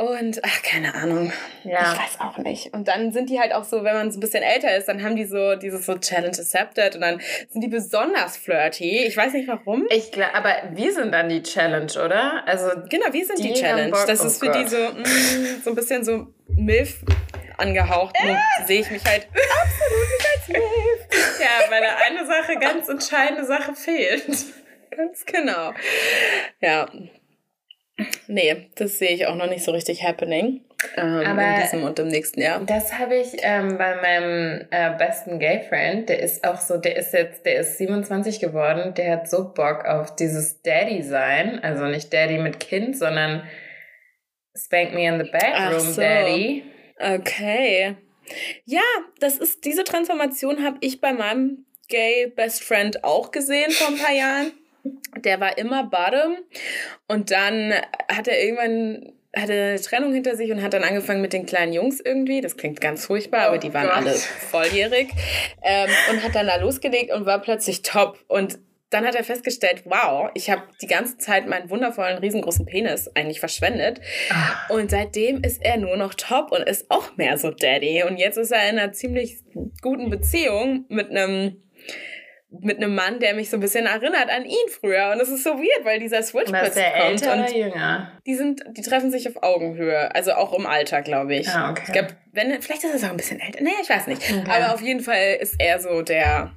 [0.00, 1.30] Und ach, keine Ahnung.
[1.62, 1.92] Ja.
[1.92, 2.72] Ich weiß auch nicht.
[2.72, 5.02] Und dann sind die halt auch so, wenn man so ein bisschen älter ist, dann
[5.02, 9.04] haben die so dieses so Challenge Accepted und dann sind die besonders flirty.
[9.06, 9.86] Ich weiß nicht warum.
[9.90, 12.42] Ich glaube, aber wir sind dann die Challenge, oder?
[12.46, 13.90] Also genau, wir sind die, die Challenge.
[13.90, 14.62] Das ist oh für Gott.
[14.62, 17.04] die so mm, so ein bisschen so Milf
[17.58, 18.16] angehaucht.
[18.16, 18.36] Äh.
[18.66, 19.28] sehe ich mich halt
[19.62, 20.70] absolut nicht als Milf.
[21.40, 24.24] Ja, weil da eine Sache, ganz entscheidende Sache fehlt.
[24.90, 25.72] Ganz genau.
[26.60, 26.88] Ja,
[28.26, 30.62] Nee, das sehe ich auch noch nicht so richtig happening.
[30.96, 32.60] Ähm, Aber in diesem und im nächsten Jahr.
[32.64, 37.12] Das habe ich ähm, bei meinem äh, besten Gay-Friend, der ist auch so, der ist
[37.12, 41.62] jetzt, der ist 27 geworden, der hat so Bock auf dieses Daddy-Sein.
[41.62, 43.42] Also nicht Daddy mit Kind, sondern
[44.56, 46.00] Spank me in the bedroom, so.
[46.00, 46.64] Daddy.
[46.98, 47.96] Okay.
[48.64, 48.80] Ja,
[49.18, 53.98] das ist, diese Transformation habe ich bei meinem Gay Best Friend auch gesehen vor ein
[53.98, 54.52] paar Jahren
[55.24, 56.36] der war immer Bottom
[57.08, 57.72] und dann
[58.08, 61.72] hat er irgendwann hatte eine Trennung hinter sich und hat dann angefangen mit den kleinen
[61.72, 62.40] Jungs irgendwie.
[62.40, 65.08] Das klingt ganz furchtbar, aber die waren oh alle volljährig.
[65.62, 68.18] Ähm, und hat dann da losgelegt und war plötzlich top.
[68.26, 68.58] Und
[68.90, 73.38] dann hat er festgestellt, wow, ich habe die ganze Zeit meinen wundervollen, riesengroßen Penis eigentlich
[73.38, 74.00] verschwendet.
[74.30, 74.68] Ach.
[74.70, 78.02] Und seitdem ist er nur noch top und ist auch mehr so Daddy.
[78.02, 79.38] Und jetzt ist er in einer ziemlich
[79.80, 81.62] guten Beziehung mit einem
[82.50, 85.10] mit einem Mann, der mich so ein bisschen erinnert an ihn früher.
[85.12, 87.22] Und das ist so weird, weil dieser Switch plötzlich der kommt.
[87.22, 88.12] Älter oder jünger?
[88.26, 90.14] Die sind, die treffen sich auf Augenhöhe.
[90.14, 91.48] Also auch im Alter, glaube ich.
[91.48, 91.82] Ah, okay.
[91.86, 93.62] Ich glaube, wenn, vielleicht ist es auch ein bisschen älter.
[93.62, 94.22] Nee, ich weiß nicht.
[94.22, 94.42] Okay.
[94.50, 96.52] Aber auf jeden Fall ist er so der,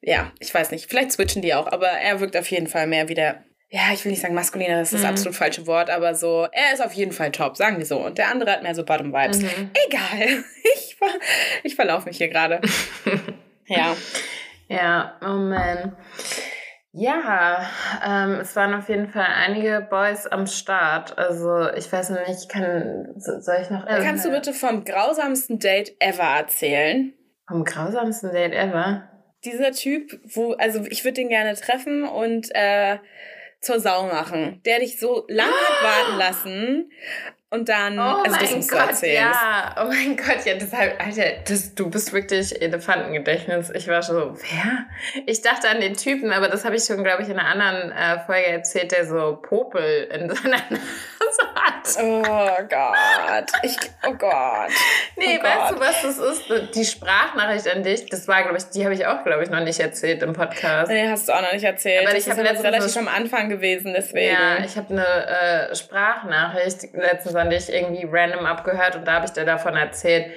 [0.00, 0.88] ja, ich weiß nicht.
[0.88, 4.04] Vielleicht switchen die auch, aber er wirkt auf jeden Fall mehr wie der, ja, ich
[4.04, 5.08] will nicht sagen maskuliner, das ist das mhm.
[5.08, 7.98] absolut falsche Wort, aber so, er ist auf jeden Fall top, sagen wir so.
[7.98, 9.42] Und der andere hat mehr so Bottom Vibes.
[9.42, 9.70] Mhm.
[9.86, 10.44] Egal.
[10.74, 10.96] Ich,
[11.62, 12.60] ich verlaufe mich hier gerade.
[13.68, 13.96] Ja.
[14.68, 15.96] ja, oh man.
[16.92, 17.68] Ja,
[18.04, 21.16] ähm, es waren auf jeden Fall einige Boys am Start.
[21.18, 23.86] Also ich weiß noch nicht, kann, soll ich noch...
[23.86, 27.12] Kannst du bitte vom grausamsten Date ever erzählen?
[27.46, 29.08] Vom grausamsten Date ever?
[29.44, 32.98] Dieser Typ, wo, also ich würde den gerne treffen und äh,
[33.60, 36.90] zur Sau machen, der dich so lange hat warten lassen
[37.50, 41.74] und dann, oh also das musst Gott, Ja, oh mein Gott, ja, deshalb, Alter, das,
[41.74, 43.70] du bist wirklich Elefantengedächtnis.
[43.70, 44.86] Ich war schon so, wer?
[45.24, 47.90] Ich dachte an den Typen, aber das habe ich schon, glaube ich, in einer anderen
[47.90, 51.96] äh, Folge erzählt, der so Popel in seiner Nase hat.
[52.02, 53.50] Oh Gott.
[53.62, 54.70] Ich, oh Gott.
[55.16, 55.76] Nee, oh weißt Gott.
[55.76, 56.74] du, was das ist?
[56.74, 59.60] Die Sprachnachricht an dich, das war, glaube ich, die habe ich auch, glaube ich, noch
[59.60, 60.90] nicht erzählt im Podcast.
[60.90, 62.06] Nee, hast du auch noch nicht erzählt.
[62.06, 64.34] Aber das ich hab ist jetzt letztens relativ am Anfang gewesen, deswegen.
[64.34, 69.26] Ja, ich habe eine äh, Sprachnachricht letztens an dich irgendwie random abgehört und da habe
[69.26, 70.32] ich dir davon erzählt.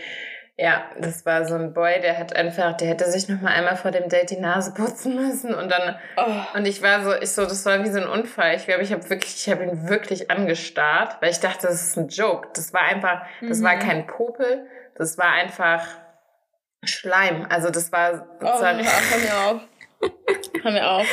[0.63, 3.75] Ja, das war so ein Boy, der hat einfach, der hätte sich noch mal einmal
[3.77, 6.57] vor dem Date die Nase putzen müssen und dann Oh.
[6.57, 8.55] und ich war so, ich so, das war wie so ein Unfall.
[8.57, 11.97] Ich glaube, ich habe wirklich, ich habe ihn wirklich angestarrt, weil ich dachte, das ist
[11.97, 12.49] ein Joke.
[12.53, 13.79] Das war einfach, das war Mhm.
[13.79, 15.83] kein Popel, das war einfach
[16.83, 17.47] Schleim.
[17.49, 18.79] Also das war Oh, sozusagen.
[18.85, 19.61] hör mir auf.
[20.63, 21.07] Hör mir auf.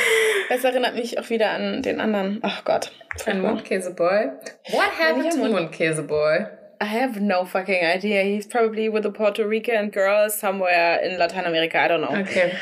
[0.49, 2.39] Das erinnert mich auch wieder an den anderen.
[2.43, 2.91] Ach Gott.
[3.25, 4.31] Ein Mundkäseboy.
[4.71, 6.45] What happened Ja, to Mund- Mundkäseboy?
[6.81, 8.23] I have no fucking idea.
[8.23, 11.77] He's probably with a Puerto Rican girl somewhere in Lateinamerika.
[11.77, 12.17] I don't know.
[12.21, 12.57] Okay.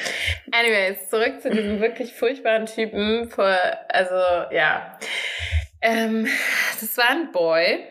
[0.52, 3.30] Anyways, zurück zu diesem wirklich furchtbaren Typen.
[3.30, 3.56] Vor,
[3.90, 4.16] also,
[4.52, 4.98] ja.
[5.82, 6.28] Ähm,
[6.80, 7.86] das war ein Boy.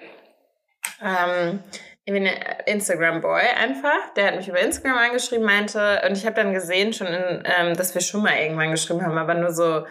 [1.01, 1.61] Ähm,
[2.07, 4.15] Instagram-Boy einfach.
[4.17, 7.75] Der hat mich über Instagram angeschrieben, meinte, und ich habe dann gesehen schon, in, ähm,
[7.75, 9.87] dass wir schon mal irgendwann geschrieben haben, aber nur so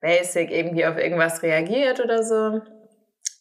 [0.00, 2.60] basic irgendwie auf irgendwas reagiert oder so.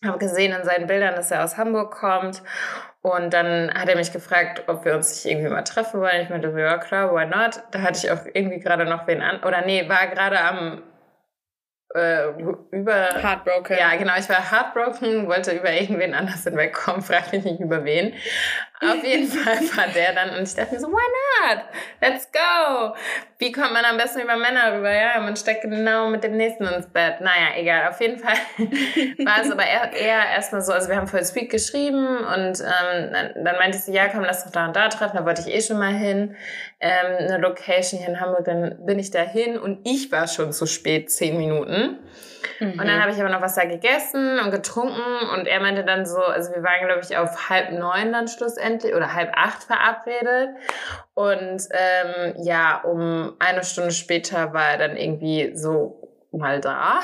[0.07, 2.41] Habe gesehen in seinen Bildern, dass er aus Hamburg kommt.
[3.01, 6.21] Und dann hat er mich gefragt, ob wir uns nicht irgendwie mal treffen wollen.
[6.21, 7.61] Ich meinte, ja klar, why not?
[7.71, 9.43] Da hatte ich auch irgendwie gerade noch wen an.
[9.43, 10.81] Oder nee, war gerade am
[11.95, 12.29] äh,
[12.71, 13.09] über.
[13.21, 13.77] Heartbroken.
[13.77, 18.13] Ja, genau, ich war heartbroken, wollte über irgendwen anders hinwegkommen, frag mich nicht über wen.
[18.81, 21.63] Auf jeden Fall war der dann und ich dachte mir so, why not?
[22.01, 22.93] Let's go!
[23.37, 24.91] Wie kommt man am besten über Männer rüber?
[24.91, 27.21] Ja, man steckt genau mit dem nächsten ins Bett.
[27.21, 27.87] Naja, egal.
[27.89, 28.35] Auf jeden Fall
[29.25, 33.45] war es aber eher, erstmal so, also wir haben voll sweet geschrieben und ähm, dann,
[33.45, 35.17] dann meinte so, ja, komm, lass uns da und da treffen.
[35.17, 36.35] Da wollte ich eh schon mal hin.
[36.81, 40.51] Ähm, eine Location hier in Hamburg, dann bin ich da hin und ich war schon
[40.51, 41.99] zu spät, zehn Minuten.
[42.59, 42.79] Mhm.
[42.79, 46.05] Und dann habe ich aber noch was da gegessen und getrunken und er meinte dann
[46.05, 50.49] so, also wir waren, glaube ich, auf halb neun dann schlussendlich oder halb acht verabredet.
[51.13, 57.01] Und ähm, ja, um eine Stunde später war er dann irgendwie so mal da.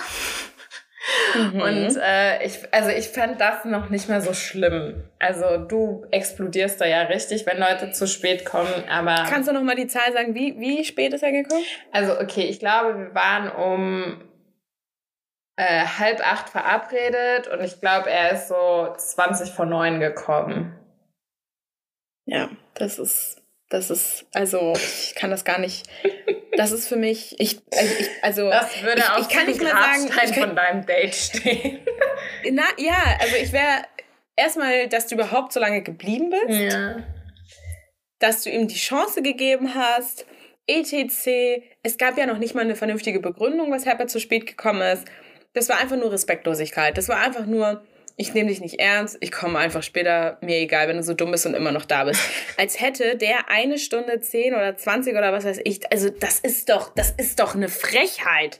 [1.35, 1.61] Mhm.
[1.61, 5.03] Und äh, ich, also ich fand das noch nicht mal so schlimm.
[5.19, 9.25] Also du explodierst da ja richtig, wenn Leute zu spät kommen, aber.
[9.29, 10.35] Kannst du noch mal die Zahl sagen?
[10.35, 11.63] Wie, wie spät ist er gekommen?
[11.91, 14.30] Also, okay, ich glaube, wir waren um
[15.61, 20.75] äh, halb acht verabredet und ich glaube, er ist so 20 vor neun gekommen.
[22.25, 25.87] Ja, das ist, das ist, also ich kann das gar nicht.
[26.57, 29.71] Das ist für mich, ich, also, ich, also Das würde ich, ich kann nicht mehr
[29.71, 31.79] sagen, ich kann, von deinem Date stehen.
[32.51, 33.83] na, ja, also ich wäre
[34.35, 37.03] erstmal, dass du überhaupt so lange geblieben bist, ja.
[38.17, 40.25] dass du ihm die Chance gegeben hast,
[40.65, 41.63] etc.
[41.83, 45.07] Es gab ja noch nicht mal eine vernünftige Begründung, weshalb er zu spät gekommen ist.
[45.53, 46.97] Das war einfach nur Respektlosigkeit.
[46.97, 47.81] Das war einfach nur,
[48.15, 51.31] ich nehme dich nicht ernst, ich komme einfach später, mir egal, wenn du so dumm
[51.31, 52.21] bist und immer noch da bist.
[52.57, 56.69] Als hätte der eine Stunde 10 oder 20 oder was weiß ich, also das ist
[56.69, 58.59] doch, das ist doch eine Frechheit.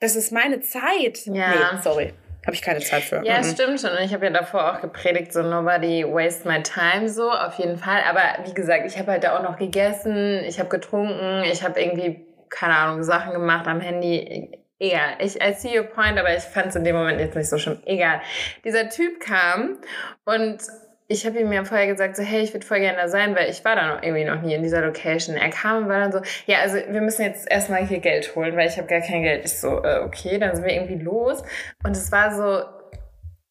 [0.00, 1.26] Das ist meine Zeit.
[1.26, 1.50] Ja.
[1.74, 2.12] Nee, sorry.
[2.44, 3.22] Habe ich keine Zeit für.
[3.24, 3.44] Ja, Mhm.
[3.44, 3.90] stimmt schon.
[3.90, 7.76] Und ich habe ja davor auch gepredigt, so nobody waste my time, so auf jeden
[7.78, 8.02] Fall.
[8.08, 11.80] Aber wie gesagt, ich habe halt da auch noch gegessen, ich habe getrunken, ich habe
[11.80, 14.50] irgendwie, keine Ahnung, Sachen gemacht am Handy.
[14.82, 17.48] Egal, ich, I see your point, aber ich fand es in dem Moment jetzt nicht
[17.48, 17.78] so schlimm.
[17.84, 18.20] Egal.
[18.64, 19.78] Dieser Typ kam
[20.24, 20.58] und
[21.06, 23.48] ich habe ihm ja vorher gesagt, so, hey, ich würde voll gerne da sein, weil
[23.48, 25.36] ich war da noch irgendwie noch nie in dieser Location.
[25.36, 28.56] Er kam und war dann so, ja, also wir müssen jetzt erstmal hier Geld holen,
[28.56, 29.44] weil ich habe gar kein Geld.
[29.44, 31.44] Ich so, äh, okay, dann sind wir irgendwie los.
[31.84, 32.64] Und es war so,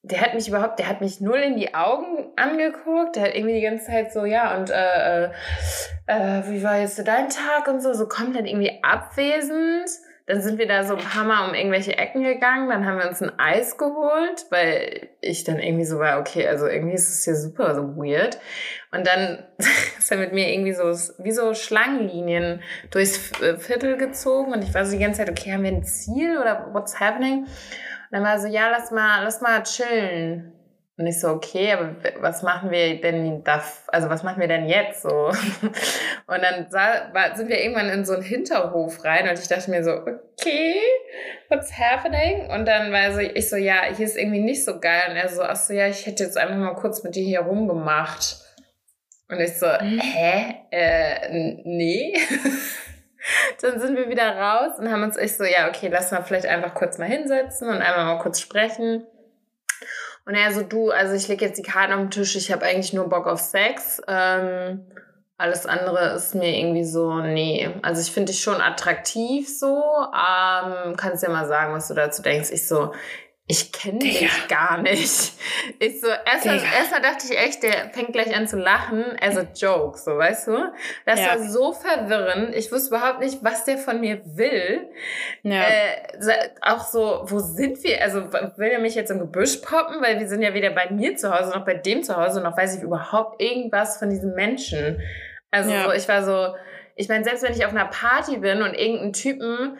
[0.04, 3.16] der hat mich überhaupt, der hat mich null in die Augen angeguckt.
[3.16, 5.30] Der hat irgendwie die ganze Zeit so, ja, und äh, äh,
[6.08, 9.90] äh, wie war jetzt so dein Tag und so, so komplett irgendwie abwesend.
[10.32, 12.70] Dann sind wir da so ein paar Mal um irgendwelche Ecken gegangen.
[12.70, 16.68] Dann haben wir uns ein Eis geholt, weil ich dann irgendwie so war, okay, also
[16.68, 18.40] irgendwie ist es hier super so weird.
[18.94, 19.44] Und dann
[19.98, 20.84] ist er mit mir irgendwie so,
[21.22, 24.54] wie so Schlangenlinien durchs äh, Viertel gezogen.
[24.54, 27.40] Und ich war so die ganze Zeit, okay, haben wir ein Ziel oder what's happening?
[27.40, 27.48] Und
[28.12, 30.54] dann war er so, ja, lass mal, lass mal chillen.
[31.02, 34.68] Und ich so, okay, aber was machen wir denn da, also was machen wir denn
[34.68, 35.10] jetzt so?
[36.28, 39.72] Und dann sah, war, sind wir irgendwann in so einen Hinterhof rein und ich dachte
[39.72, 40.76] mir so, okay,
[41.50, 42.52] what's happening?
[42.52, 45.02] Und dann war so, ich so, ja, hier ist irgendwie nicht so geil.
[45.10, 47.42] Und er so, ach so, ja, ich hätte jetzt einfach mal kurz mit dir hier
[47.42, 48.38] rumgemacht.
[49.28, 50.00] Und ich so, mhm.
[50.00, 50.56] hä?
[50.70, 51.30] Äh,
[51.64, 52.14] nee.
[53.62, 56.46] dann sind wir wieder raus und haben uns echt so, ja, okay, lass mal vielleicht
[56.46, 59.08] einfach kurz mal hinsetzen und einmal mal kurz sprechen.
[60.26, 62.66] Und er so, du, also ich lege jetzt die Karten auf den Tisch, ich habe
[62.66, 64.02] eigentlich nur Bock auf Sex.
[64.08, 64.86] Ähm,
[65.38, 67.72] alles andere ist mir irgendwie so, nee.
[67.82, 69.82] Also ich finde dich schon attraktiv so.
[70.14, 72.52] Ähm, kannst ja mal sagen, was du dazu denkst.
[72.52, 72.94] Ich so,
[73.52, 75.34] ich kenne dich gar nicht.
[75.80, 79.46] Ich so, erstmal, erstmal dachte ich echt, der fängt gleich an zu lachen, as a
[79.54, 80.72] joke, so, weißt du?
[81.06, 81.28] Das ja.
[81.28, 82.56] war so verwirrend.
[82.56, 84.90] Ich wusste überhaupt nicht, was der von mir will.
[85.44, 85.64] Ja.
[85.64, 88.02] Äh, auch so, wo sind wir?
[88.02, 90.02] Also, will er mich jetzt im Gebüsch poppen?
[90.02, 92.56] Weil wir sind ja weder bei mir zu Hause noch bei dem zu Hause, noch
[92.56, 95.02] weiß ich überhaupt irgendwas von diesem Menschen.
[95.52, 95.84] Also, ja.
[95.84, 96.56] so, ich war so,
[96.96, 99.78] ich meine, selbst wenn ich auf einer Party bin und irgendeinen Typen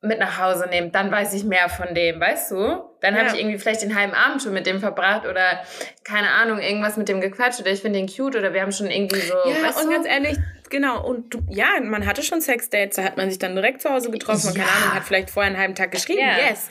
[0.00, 2.89] mit nach Hause nehme, dann weiß ich mehr von dem, weißt du?
[3.00, 3.20] Dann ja.
[3.20, 5.62] habe ich irgendwie vielleicht den halben Abend schon mit dem verbracht oder
[6.04, 8.90] keine Ahnung, irgendwas mit dem gequatscht oder ich finde den cute oder wir haben schon
[8.90, 9.34] irgendwie so.
[9.34, 9.90] Ja, weißt und du?
[9.92, 10.38] ganz ehrlich,
[10.70, 11.04] genau.
[11.06, 14.10] Und du, ja, man hatte schon Sexdates, da hat man sich dann direkt zu Hause
[14.10, 16.20] getroffen und keine Ahnung, hat vielleicht vorher einen halben Tag geschrieben.
[16.20, 16.50] Ja.
[16.50, 16.68] Yes.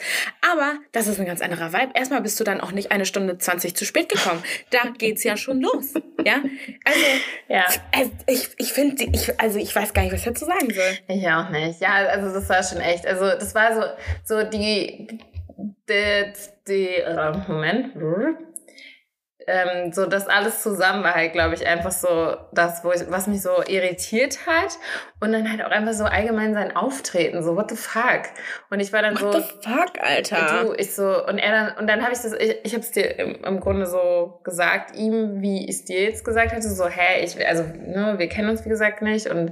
[0.51, 1.91] Aber das ist ein ganz anderer Vibe.
[1.93, 4.43] Erstmal bist du dann auch nicht eine Stunde 20 zu spät gekommen.
[4.71, 5.93] Da geht's ja schon los.
[6.25, 6.41] Ja.
[6.83, 6.99] Also,
[7.47, 7.65] ja.
[8.27, 10.97] ich, ich finde, ich, also ich weiß gar nicht, was ich dazu sagen soll.
[11.07, 11.79] Ich auch nicht.
[11.79, 13.05] Ja, also das war schon echt.
[13.05, 13.81] Also das war so,
[14.25, 15.19] so die,
[15.89, 16.33] die,
[16.67, 17.95] die äh, Moment,
[19.49, 23.27] ähm, so das alles zusammen war halt, glaube ich, einfach so das, wo ich, was
[23.27, 24.77] mich so irritiert hat.
[25.19, 28.23] Und dann halt auch einfach so allgemein sein Auftreten, so what the fuck.
[28.69, 29.39] Und ich war dann what so.
[29.39, 30.65] What the fuck, Alter?
[30.65, 32.91] Du, ich so, und er dann, und dann habe ich das, ich, ich habe es
[32.91, 36.87] dir im, im, Grunde so gesagt, ihm, wie ich es dir jetzt gesagt hatte, so,
[36.87, 39.51] hä, ich, also, ne, wir kennen uns wie gesagt nicht und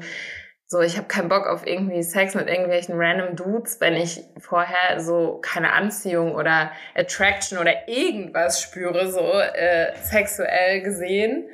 [0.69, 4.99] so, ich habe keinen Bock auf irgendwie Sex mit irgendwelchen random Dudes, wenn ich vorher
[4.99, 11.49] so keine Anziehung oder Attraction oder irgendwas spüre, so äh, sexuell gesehen.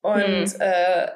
[0.00, 0.60] Und, hm.
[0.60, 1.08] äh,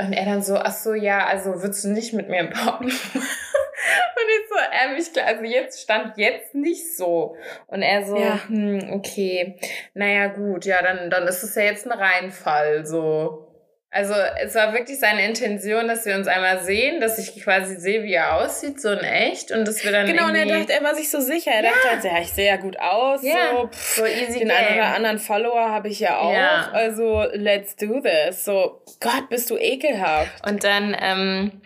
[0.00, 2.86] und er dann so, ach so, ja, also würdest du nicht mit mir poppen?
[2.86, 7.36] und ich so, er mich klar, also jetzt stand jetzt nicht so.
[7.66, 8.38] Und er so, ja.
[8.46, 9.58] hm, okay,
[9.94, 13.47] naja, gut, ja, dann, dann ist es ja jetzt ein Reinfall, so.
[13.90, 18.02] Also es war wirklich seine Intention, dass wir uns einmal sehen, dass ich quasi sehe,
[18.02, 20.84] wie er aussieht, so in echt und dass wir dann Genau, und er dachte, er
[20.84, 21.52] war sich so sicher.
[21.52, 21.70] Er ja.
[21.70, 23.22] dachte halt, ja, ich sehe ja gut aus.
[23.22, 23.52] Ja.
[23.52, 26.32] So, pff, so easy Den einen oder anderen Follower habe ich ja auch.
[26.32, 26.70] Ja.
[26.72, 28.44] Also let's do this.
[28.44, 30.46] So, Gott, bist du ekelhaft.
[30.46, 31.62] Und dann ähm,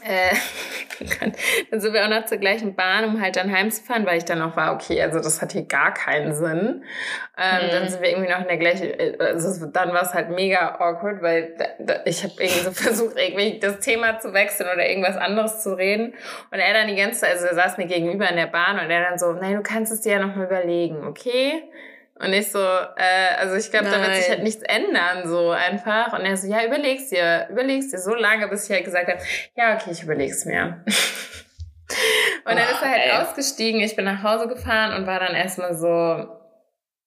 [0.00, 0.34] äh,
[1.70, 4.40] dann sind wir auch noch zur gleichen Bahn, um halt dann heimzufahren, weil ich dann
[4.40, 6.84] auch war, okay, also das hat hier gar keinen Sinn.
[7.38, 7.70] Ähm, mhm.
[7.70, 10.76] Dann sind wir irgendwie noch in der gleichen, äh, also dann war es halt mega
[10.78, 14.88] awkward, weil da, da, ich habe irgendwie so versucht, irgendwie das Thema zu wechseln oder
[14.88, 16.14] irgendwas anderes zu reden.
[16.50, 18.90] Und er dann die ganze Zeit, also er saß mir gegenüber in der Bahn und
[18.90, 21.64] er dann so, nein, du kannst es dir ja noch mal überlegen, okay?
[22.20, 26.12] Und ich so, äh, also ich glaube, da wird sich halt nichts ändern, so einfach.
[26.12, 29.18] Und er so, ja, überleg's dir, überleg's dir so lange, bis ich halt gesagt habe,
[29.56, 30.84] ja, okay, ich überleg's mir.
[32.44, 33.12] und dann ist er halt ey.
[33.12, 36.41] ausgestiegen, ich bin nach Hause gefahren und war dann erstmal so,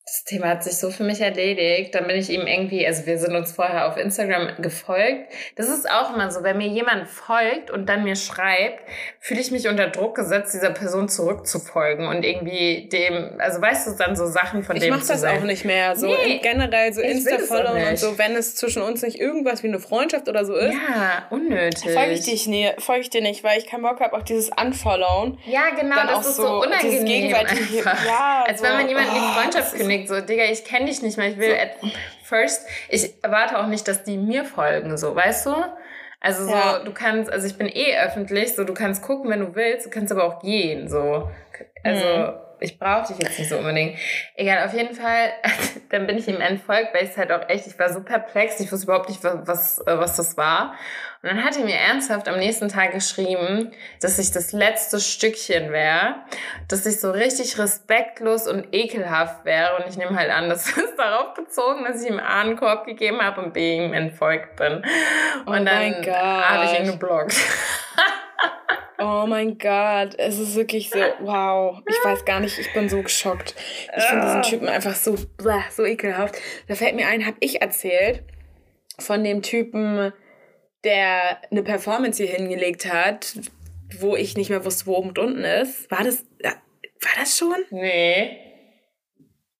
[0.05, 1.95] das Thema hat sich so für mich erledigt.
[1.95, 5.33] Dann bin ich ihm irgendwie, also wir sind uns vorher auf Instagram gefolgt.
[5.55, 8.81] Das ist auch immer so, wenn mir jemand folgt und dann mir schreibt,
[9.19, 13.91] fühle ich mich unter Druck gesetzt, dieser Person zurückzufolgen und irgendwie dem, also weißt du,
[13.97, 15.39] dann so Sachen von ich dem Ich mach das sein.
[15.39, 15.95] auch nicht mehr.
[15.95, 19.79] So nee, generell so Insta-Follow und so, wenn es zwischen uns nicht irgendwas wie eine
[19.79, 20.71] Freundschaft oder so ist.
[20.71, 21.91] Ja, unnötig.
[21.93, 24.51] Folge ich dich nie, folge ich dir nicht, weil ich keinen Bock habe, auch dieses
[24.51, 25.39] Unfollowen.
[25.47, 27.31] Ja, genau, das ist so, so unangenehm.
[27.31, 30.85] Ja, Als so, wenn man jemanden oh, die Freundschaft kündigt denkt so, Digga, ich kenne
[30.85, 31.55] dich nicht mehr, ich will so.
[31.55, 35.55] at first, ich erwarte auch nicht, dass die mir folgen, so, weißt du?
[36.19, 36.79] Also so, ja.
[36.79, 39.89] du kannst, also ich bin eh öffentlich, so du kannst gucken, wenn du willst, du
[39.89, 41.29] kannst aber auch gehen, so.
[41.83, 42.33] Also mhm.
[42.59, 43.97] Ich brauche dich jetzt nicht so unbedingt.
[44.35, 45.31] Egal, auf jeden Fall,
[45.89, 48.59] dann bin ich ihm entfolgt, weil ich es halt auch echt, ich war so perplex,
[48.59, 50.75] ich wusste überhaupt nicht, was, was das war.
[51.21, 55.71] Und dann hat er mir ernsthaft am nächsten Tag geschrieben, dass ich das letzte Stückchen
[55.71, 56.17] wäre,
[56.67, 59.77] dass ich so richtig respektlos und ekelhaft wäre.
[59.77, 62.85] Und ich nehme halt an, dass es darauf bezogen, dass ich ihm A einen Korb
[62.85, 64.83] gegeben habe und B ihm entfolgt bin.
[65.45, 67.35] Und oh dann habe ich ihn geblockt.
[68.97, 71.81] Oh mein Gott, es ist wirklich so, wow.
[71.87, 73.53] Ich weiß gar nicht, ich bin so geschockt.
[73.95, 75.15] Ich finde diesen Typen einfach so,
[75.69, 76.35] so ekelhaft.
[76.67, 78.23] Da fällt mir ein, habe ich erzählt
[78.97, 80.13] von dem Typen,
[80.85, 83.35] der eine Performance hier hingelegt hat,
[83.99, 85.91] wo ich nicht mehr wusste, wo oben und unten ist.
[85.91, 87.65] War das, war das schon?
[87.71, 88.39] Nee.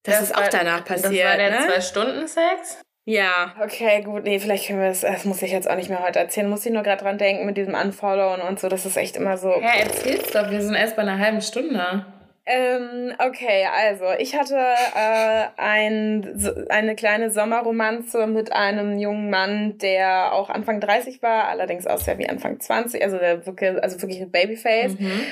[0.02, 1.12] Das, das ist auch danach passiert.
[1.12, 1.66] Das war der ne?
[1.66, 2.80] Zwei-Stunden-Sex?
[3.06, 3.54] Ja.
[3.62, 4.24] Okay, gut.
[4.24, 6.50] Nee, vielleicht können wir das, das muss ich jetzt auch nicht mehr heute erzählen.
[6.50, 8.68] Muss ich nur gerade dran denken mit diesem Unfollowen und so.
[8.68, 9.48] Das ist echt immer so.
[9.48, 10.50] Ja, erzähl's doch.
[10.50, 12.04] Wir sind erst bei einer halben Stunde.
[12.48, 20.32] Ähm, okay, also ich hatte äh, ein, eine kleine Sommerromanze mit einem jungen Mann, der
[20.32, 24.30] auch Anfang 30 war, allerdings aussah wie Anfang 20, also der wirklich, also wirklich ein
[24.30, 24.98] Babyface.
[24.98, 25.22] Mhm.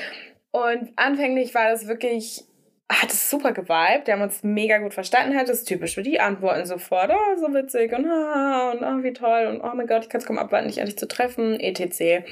[0.51, 2.43] Und anfänglich war das wirklich
[2.87, 4.05] hat es super geweibt.
[4.05, 5.35] Wir haben uns mega gut verstanden.
[5.35, 7.11] Hat es typisch für die Antworten sofort.
[7.11, 10.21] Oh, so witzig und, ah, und oh, wie toll und oh mein Gott, ich kann
[10.21, 11.59] es kaum abwarten, dich endlich zu treffen.
[11.59, 12.23] etc.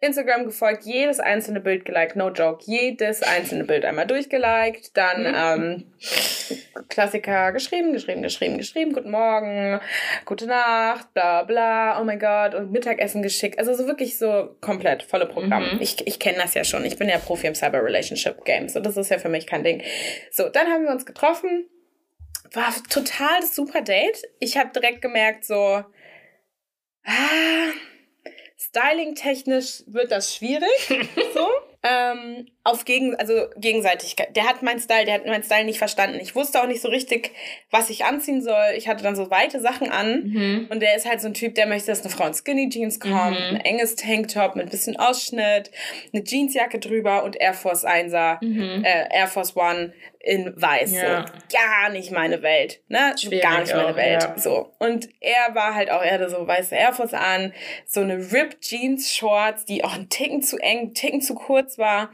[0.00, 4.96] Instagram gefolgt, jedes einzelne Bild geliked, no joke, jedes einzelne Bild einmal durchgeliked.
[4.96, 5.74] Dann mhm.
[5.74, 5.84] ähm,
[6.88, 8.92] Klassiker geschrieben, geschrieben, geschrieben, geschrieben.
[8.94, 9.78] Guten Morgen,
[10.24, 13.58] gute Nacht, bla bla, oh mein Gott und Mittagessen geschickt.
[13.58, 15.74] Also so wirklich so komplett volle Programm.
[15.74, 15.80] Mhm.
[15.80, 16.84] Ich, ich kenne das ja schon.
[16.86, 18.70] Ich bin ja Profi im Cyber Relationship Game.
[18.70, 19.81] So, das ist ja für mich kein Ding.
[20.30, 21.68] So, dann haben wir uns getroffen.
[22.52, 24.22] War total das super Date.
[24.40, 25.84] Ich habe direkt gemerkt, so,
[27.04, 27.72] ah,
[28.58, 30.68] styling-technisch wird das schwierig.
[31.34, 31.48] so
[31.84, 34.36] ähm, auf gegen, also Gegenseitigkeit.
[34.36, 36.18] Der hat meinen Style, der hat meinen Style nicht verstanden.
[36.20, 37.32] Ich wusste auch nicht so richtig,
[37.70, 38.74] was ich anziehen soll.
[38.76, 40.68] Ich hatte dann so weite Sachen an mhm.
[40.70, 43.00] und der ist halt so ein Typ, der möchte, dass eine Frau in Skinny Jeans
[43.00, 43.56] kommt, mhm.
[43.56, 45.72] ein enges Tanktop mit ein bisschen Ausschnitt,
[46.12, 48.84] eine Jeansjacke drüber und Air Force 1er, mhm.
[48.84, 50.92] äh, Air Force One in weiß.
[50.92, 51.26] Ja.
[51.26, 51.32] So.
[51.52, 52.80] Gar nicht meine Welt.
[52.88, 53.14] Ne?
[53.20, 54.22] Schwierig Gar nicht meine auch, Welt.
[54.22, 54.38] Ja.
[54.38, 54.72] So.
[54.78, 57.52] Und er war halt auch, er hatte so weiße Air Force an,
[57.86, 61.76] so eine Ripped Jeans Shorts, die auch ein Ticken zu eng, ein Ticken zu kurz
[61.76, 62.10] war.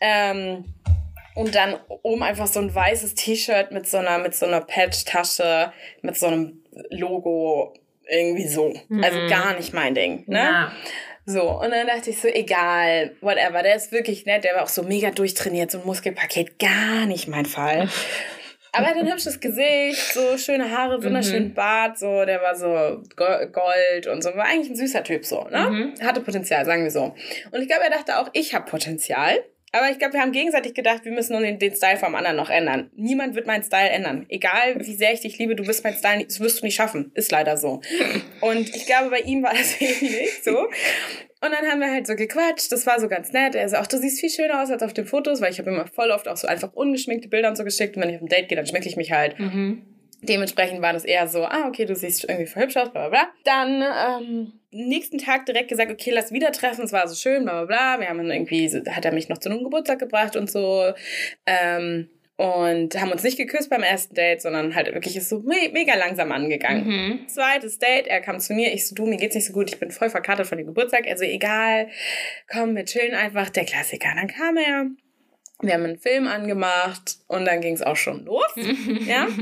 [0.00, 0.74] Ähm,
[1.34, 5.72] und dann oben einfach so ein weißes T-Shirt mit so einer, mit so einer Patch-Tasche,
[6.02, 7.74] mit so einem Logo,
[8.08, 8.74] irgendwie so.
[8.88, 9.02] Mhm.
[9.02, 10.38] Also gar nicht mein Ding, ne?
[10.38, 10.72] Ja.
[11.26, 14.68] So, und dann dachte ich so, egal, whatever, der ist wirklich nett, der war auch
[14.68, 17.88] so mega durchtrainiert, so ein Muskelpaket, gar nicht mein Fall.
[18.72, 21.54] Aber er hat ein hübsches Gesicht, so schöne Haare, wunderschönen mhm.
[21.54, 25.70] Bart, so, der war so Gold und so, war eigentlich ein süßer Typ, so, ne?
[25.70, 26.06] Mhm.
[26.06, 27.14] Hatte Potenzial, sagen wir so.
[27.50, 29.40] Und ich glaube, er dachte auch, ich habe Potenzial.
[29.72, 32.50] Aber ich glaube, wir haben gegenseitig gedacht, wir müssen den, den Style vom anderen noch
[32.50, 32.90] ändern.
[32.96, 34.26] Niemand wird meinen Style ändern.
[34.28, 36.74] Egal, wie sehr ich dich liebe, du wirst meinen Style nicht, das wirst du nicht
[36.74, 37.12] schaffen.
[37.14, 37.80] Ist leider so.
[38.40, 40.58] Und ich glaube, bei ihm war das ähnlich so.
[41.42, 43.54] Und dann haben wir halt so gequatscht, das war so ganz nett.
[43.54, 45.70] Er so, ach, du siehst viel schöner aus als auf den Fotos, weil ich habe
[45.70, 47.96] immer voll oft auch so einfach ungeschminkte Bilder und so geschickt.
[47.96, 49.38] Und wenn ich auf ein Date gehe, dann schminke ich mich halt.
[49.38, 49.82] Mhm.
[50.22, 53.20] Dementsprechend war das eher so, ah, okay, du siehst irgendwie voll hübsch aus, bla bla
[53.20, 53.28] bla.
[53.44, 53.82] Dann
[54.22, 57.96] ähm, nächsten Tag direkt gesagt, okay, lass wieder treffen, es war so schön, bla bla
[57.96, 58.00] bla.
[58.00, 60.92] Wir haben dann irgendwie, hat er mich noch zu einem Geburtstag gebracht und so.
[61.46, 62.08] Ähm,
[62.40, 65.94] und haben uns nicht geküsst beim ersten Date, sondern halt wirklich ist so me mega
[65.94, 66.86] langsam angegangen.
[66.86, 67.28] Mhm.
[67.28, 69.78] Zweites Date, er kam zu mir, ich so, du, mir geht's nicht so gut, ich
[69.78, 71.06] bin voll verkartet von dem Geburtstag.
[71.06, 71.88] Also egal,
[72.50, 74.08] komm, wir chillen einfach, der Klassiker.
[74.14, 74.86] Dann kam er,
[75.62, 78.50] wir haben einen Film angemacht und dann ging es auch schon los.
[79.06, 79.26] ja.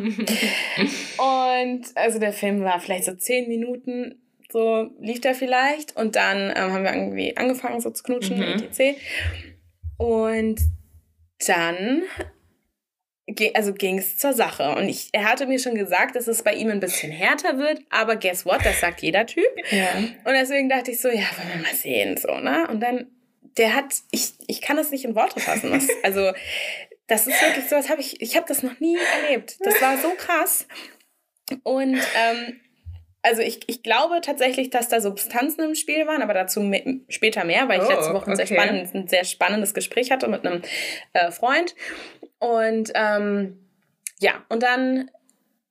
[1.18, 5.96] Und also der Film war vielleicht so zehn Minuten so lief der vielleicht.
[5.96, 8.62] Und dann ähm, haben wir irgendwie angefangen so zu knutschen, mhm.
[8.62, 8.98] etc.
[9.98, 10.60] Und
[11.46, 12.02] dann
[13.54, 14.74] also ging es zur Sache.
[14.74, 17.80] Und ich, er hatte mir schon gesagt, dass es bei ihm ein bisschen härter wird,
[17.90, 19.44] aber guess what, das sagt jeder Typ.
[19.70, 19.96] Ja.
[20.24, 22.66] Und deswegen dachte ich so, ja, wollen wir mal sehen, so, ne?
[22.70, 23.06] Und dann,
[23.58, 25.70] der hat, ich, ich kann das nicht in Worte fassen.
[25.70, 26.32] Was, also,
[27.06, 29.56] das ist wirklich so, das habe ich, ich habe das noch nie erlebt.
[29.60, 30.66] Das war so krass.
[31.64, 32.60] Und ähm,
[33.22, 37.44] also ich, ich glaube tatsächlich, dass da Substanzen im Spiel waren, aber dazu me später
[37.44, 38.46] mehr, weil ich oh, letzte Woche ein, okay.
[38.46, 40.62] sehr spannend, ein sehr spannendes Gespräch hatte mit einem
[41.14, 41.74] äh, Freund.
[42.38, 43.58] Und ähm,
[44.20, 45.10] ja, und dann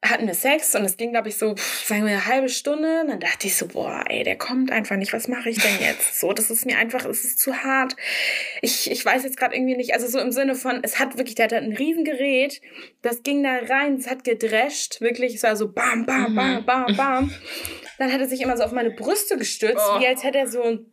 [0.06, 3.02] hatten wir Sex und es ging, glaube ich, so, sagen wir, eine halbe Stunde.
[3.02, 5.12] Und dann dachte ich so, boah, ey, der kommt einfach nicht.
[5.12, 6.20] Was mache ich denn jetzt?
[6.20, 7.96] So, das ist mir einfach, es ist zu hart.
[8.62, 11.36] Ich, ich weiß jetzt gerade irgendwie nicht, also so im Sinne von, es hat wirklich,
[11.36, 12.62] der hat ein Riesengerät,
[13.02, 16.66] das ging da rein, es hat gedrescht, wirklich, es war so bam, bam, bam, mhm.
[16.66, 17.34] bam, bam.
[17.98, 20.00] Dann hat er sich immer so auf meine Brüste gestützt, oh.
[20.00, 20.86] wie als hätte er so ein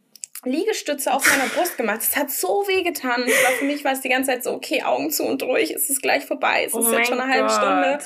[0.47, 2.01] Liegestütze auf meiner Brust gemacht.
[2.03, 3.25] Es hat so weh getan.
[3.27, 5.71] Ich war für mich war es die ganze Zeit so, okay, Augen zu und ruhig,
[5.71, 6.65] es ist gleich vorbei.
[6.67, 7.99] Es oh ist jetzt schon eine halbe Stunde.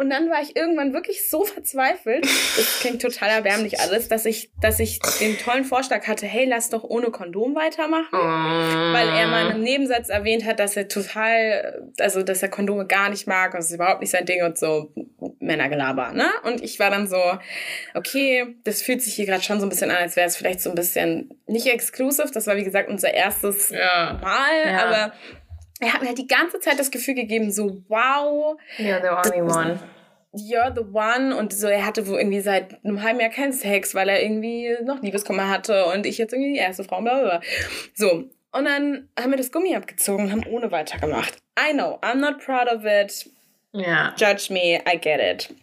[0.00, 4.52] Und dann war ich irgendwann wirklich so verzweifelt, das klingt total erbärmlich alles, dass ich,
[4.60, 8.08] dass ich den tollen Vorschlag hatte, hey, lass doch ohne Kondom weitermachen.
[8.12, 8.16] Oh.
[8.16, 12.86] Weil er mal in einem Nebensatz erwähnt hat, dass er total, also dass er Kondome
[12.86, 14.92] gar nicht mag und es ist überhaupt nicht sein Ding und so
[15.40, 16.30] Männergelaber, ne?
[16.44, 17.20] Und ich war dann so,
[17.94, 20.60] okay, das fühlt sich hier gerade schon so ein bisschen an, als wäre es vielleicht
[20.60, 22.30] so ein bisschen nicht exclusive.
[22.32, 24.16] Das war wie gesagt unser erstes ja.
[24.22, 24.86] Mal, ja.
[24.86, 25.12] aber
[25.80, 28.58] er hat mir halt die ganze Zeit das Gefühl gegeben, so wow.
[28.78, 29.78] You're the only one.
[30.32, 31.34] You're the one.
[31.34, 34.76] Und so, er hatte wohl irgendwie seit einem halben Jahr keinen Sex, weil er irgendwie
[34.84, 37.40] noch Liebeskummer hatte und ich jetzt irgendwie die erste Frau, bla, bla.
[37.94, 38.24] So.
[38.50, 41.36] Und dann haben wir das Gummi abgezogen und haben ohne weitergemacht.
[41.58, 43.30] I know, I'm not proud of it.
[43.72, 44.14] Ja.
[44.16, 45.54] Judge me, I get it.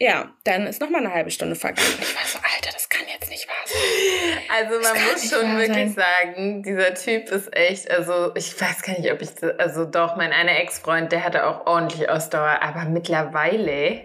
[0.00, 1.88] Ja, dann ist noch mal eine halbe Stunde vergangen.
[2.00, 4.38] Ich war so, Alter, das kann jetzt nicht wahr sein.
[4.52, 9.12] Also man muss schon wirklich sagen, dieser Typ ist echt, also ich weiß gar nicht,
[9.12, 14.00] ob ich, also doch, mein einer Ex-Freund, der hatte auch ordentlich Ausdauer, aber mittlerweile...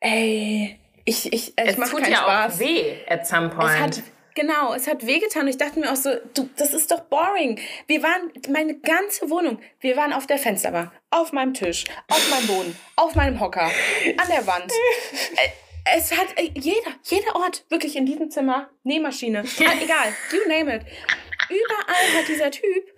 [0.00, 2.54] Ey, ich, ich, ich es tut ja Spaß.
[2.54, 3.70] auch weh at some point.
[3.70, 4.02] Es hat,
[4.36, 5.48] Genau, es hat wehgetan.
[5.48, 7.58] Ich dachte mir auch so, du, das ist doch boring.
[7.86, 12.46] Wir waren, meine ganze Wohnung, wir waren auf der Fensterbar, auf meinem Tisch, auf meinem
[12.46, 14.70] Boden, auf meinem Hocker, an der Wand.
[15.36, 20.76] Äh, es hat äh, jeder, jeder Ort, wirklich in diesem Zimmer, Nähmaschine, egal, you name
[20.76, 20.82] it.
[21.48, 22.94] Überall hat dieser Typ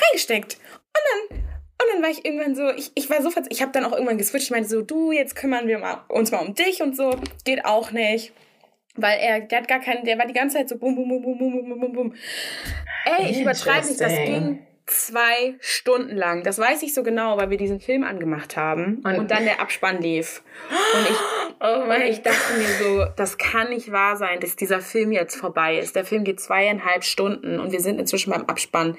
[0.00, 0.58] reingesteckt.
[0.58, 1.38] Und dann
[1.80, 4.18] und dann war ich irgendwann so, ich, ich war so ich habe dann auch irgendwann
[4.18, 7.16] geswitcht, ich meinte so, du, jetzt kümmern wir mal, uns mal um dich und so,
[7.44, 8.32] geht auch nicht.
[9.00, 11.22] Weil er, der hat gar keinen, der war die ganze Zeit so bum, bum, bum,
[11.22, 12.14] bum, bum, bum, bum.
[13.04, 14.58] Ey, ich übertreibe nicht, das ging
[14.90, 16.42] zwei Stunden lang.
[16.42, 19.60] Das weiß ich so genau, weil wir diesen Film angemacht haben und, und dann der
[19.60, 20.42] Abspann lief.
[20.94, 21.16] Und ich,
[21.60, 25.36] oh und ich dachte mir so, das kann nicht wahr sein, dass dieser Film jetzt
[25.36, 25.96] vorbei ist.
[25.96, 28.96] Der Film geht zweieinhalb Stunden und wir sind inzwischen beim Abspann.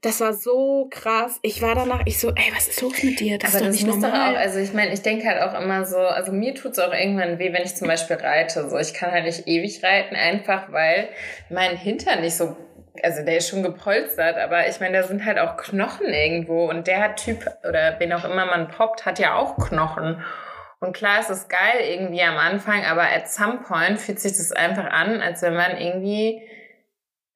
[0.00, 1.38] Das war so krass.
[1.42, 3.38] Ich war danach, ich so, ey, was ist los mit dir?
[3.38, 4.34] Das Aber ist doch nicht normal.
[4.34, 6.92] Auch, also ich meine, ich denke halt auch immer so, also mir tut es auch
[6.92, 8.68] irgendwann weh, wenn ich zum Beispiel reite.
[8.68, 11.08] So, ich kann halt nicht ewig reiten, einfach weil
[11.50, 12.56] mein Hintern nicht so
[13.02, 16.86] also der ist schon gepolstert, aber ich meine, da sind halt auch Knochen irgendwo und
[16.86, 20.24] der Typ oder wen auch immer man poppt, hat ja auch Knochen.
[20.80, 24.52] Und klar, es ist geil irgendwie am Anfang, aber at some point fühlt sich das
[24.52, 26.42] einfach an, als wenn man irgendwie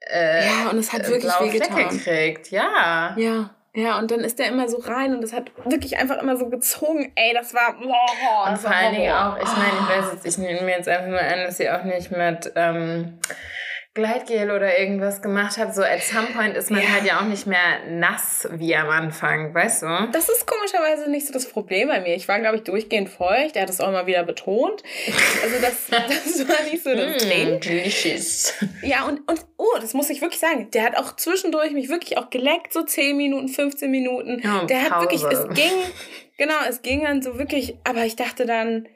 [0.01, 1.89] äh, ja und es hat wirklich wehgetan.
[1.89, 2.51] kriegt.
[2.51, 3.15] Ja.
[3.17, 3.51] Ja.
[3.75, 6.51] Ja, und dann ist der immer so rein und das hat wirklich einfach immer so
[6.51, 7.11] gezogen.
[7.15, 7.75] Ey, das war.
[7.81, 10.89] Boah, und vor allen Dingen auch, ich meine, ich weiß jetzt, ich nehme mir jetzt
[10.89, 13.19] einfach mal an, dass sie auch nicht mit ähm,
[13.95, 16.89] Gleitgel oder irgendwas gemacht habe, so at some point ist man ja.
[16.89, 20.09] halt ja auch nicht mehr nass wie am Anfang, weißt du?
[20.13, 22.15] Das ist komischerweise nicht so das Problem bei mir.
[22.15, 23.55] Ich war, glaube ich, durchgehend feucht.
[23.55, 24.83] Er hat es auch immer wieder betont.
[25.43, 27.61] Also das, das war nicht so das mm, Ding.
[27.61, 28.55] Delicious.
[28.81, 30.71] Ja, und, und oh, das muss ich wirklich sagen.
[30.71, 34.43] Der hat auch zwischendurch mich wirklich auch geleckt, so 10 Minuten, 15 Minuten.
[34.43, 35.73] Oh, der hat wirklich, es ging,
[36.39, 38.89] genau, es ging dann so wirklich, aber ich dachte dann,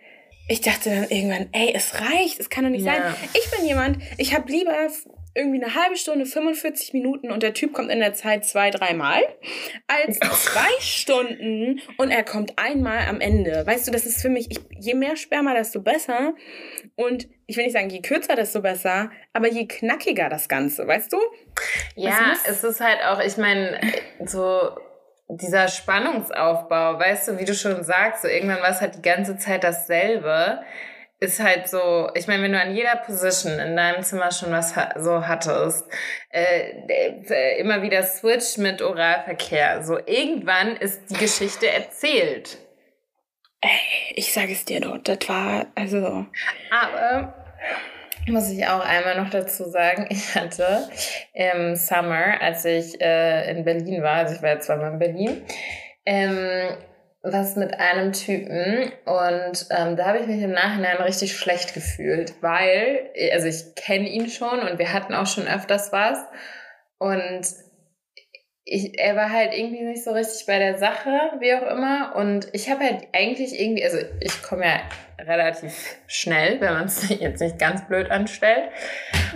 [0.49, 2.95] ich dachte dann irgendwann, ey, es reicht, es kann doch nicht ja.
[2.95, 3.15] sein.
[3.35, 4.73] Ich bin jemand, ich habe lieber
[5.37, 9.21] irgendwie eine halbe Stunde, 45 Minuten und der Typ kommt in der Zeit zwei, dreimal,
[9.87, 13.67] als zwei Stunden und er kommt einmal am Ende.
[13.67, 16.35] Weißt du, das ist für mich, ich, je mehr Sperma, desto besser.
[16.95, 21.13] Und ich will nicht sagen, je kürzer, desto besser, aber je knackiger das Ganze, weißt
[21.13, 21.19] du?
[21.97, 23.79] Ja, es ist halt auch, ich meine,
[24.25, 24.71] so
[25.29, 29.37] dieser Spannungsaufbau, weißt du, wie du schon sagst, so irgendwann war es halt die ganze
[29.39, 30.63] Zeit dasselbe,
[31.19, 34.75] ist halt so, ich meine, wenn du an jeder Position in deinem Zimmer schon was
[34.97, 35.87] so hattest,
[36.31, 42.59] äh, äh, immer wieder Switch mit Oralverkehr, so irgendwann ist die Geschichte erzählt.
[43.63, 46.27] Ey, ich sage es dir doch, das war, also...
[46.71, 47.35] Aber
[48.29, 50.89] muss ich auch einmal noch dazu sagen, ich hatte
[51.33, 55.43] im Summer, als ich äh, in Berlin war, also ich war jetzt zweimal in Berlin,
[56.05, 56.77] ähm,
[57.23, 62.35] was mit einem Typen und ähm, da habe ich mich im Nachhinein richtig schlecht gefühlt,
[62.41, 66.19] weil, also ich kenne ihn schon und wir hatten auch schon öfters was
[66.99, 67.43] und
[68.69, 72.17] ich, er war halt irgendwie nicht so richtig bei der Sache, wie auch immer.
[72.17, 74.81] Und ich habe halt eigentlich irgendwie, also ich komme ja
[75.25, 78.69] relativ schnell, wenn man es jetzt nicht ganz blöd anstellt.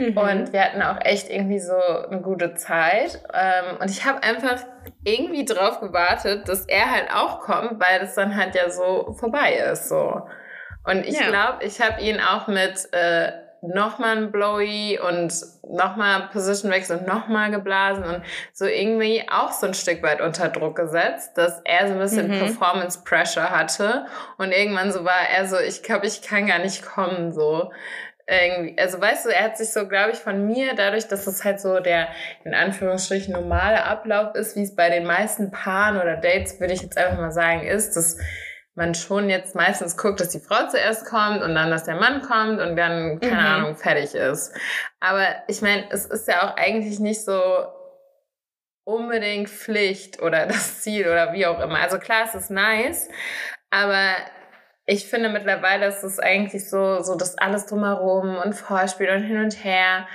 [0.00, 0.18] Mhm.
[0.18, 3.22] Und wir hatten auch echt irgendwie so eine gute Zeit.
[3.32, 4.64] Ähm, und ich habe einfach
[5.04, 9.52] irgendwie drauf gewartet, dass er halt auch kommt, weil das dann halt ja so vorbei
[9.52, 9.88] ist.
[9.88, 10.22] So.
[10.82, 11.28] Und ich ja.
[11.28, 13.30] glaube, ich habe ihn auch mit äh,
[13.62, 15.32] nochmal ein Blowy und
[15.68, 20.76] nochmal Positionwechsel und nochmal geblasen und so irgendwie auch so ein Stück weit unter Druck
[20.76, 22.38] gesetzt, dass er so ein bisschen mhm.
[22.38, 24.06] Performance Pressure hatte
[24.38, 27.70] und irgendwann so war er so, ich glaube, ich kann gar nicht kommen, so.
[28.26, 31.44] Irgendwie, also weißt du, er hat sich so, glaube ich, von mir, dadurch, dass es
[31.44, 32.06] halt so der
[32.44, 36.82] in Anführungsstrichen normale Ablauf ist, wie es bei den meisten Paaren oder Dates, würde ich
[36.82, 38.18] jetzt einfach mal sagen, ist, dass
[38.80, 42.22] man schon jetzt meistens guckt, dass die Frau zuerst kommt und dann, dass der Mann
[42.22, 43.46] kommt und dann, keine mhm.
[43.46, 44.54] Ahnung, fertig ist.
[45.00, 47.42] Aber ich meine, es ist ja auch eigentlich nicht so
[48.84, 51.78] unbedingt Pflicht oder das Ziel oder wie auch immer.
[51.78, 53.08] Also klar, es ist nice,
[53.68, 54.14] aber
[54.86, 59.44] ich finde mittlerweile ist es eigentlich so, so das alles drumherum und Vorspiel und hin
[59.44, 60.08] und her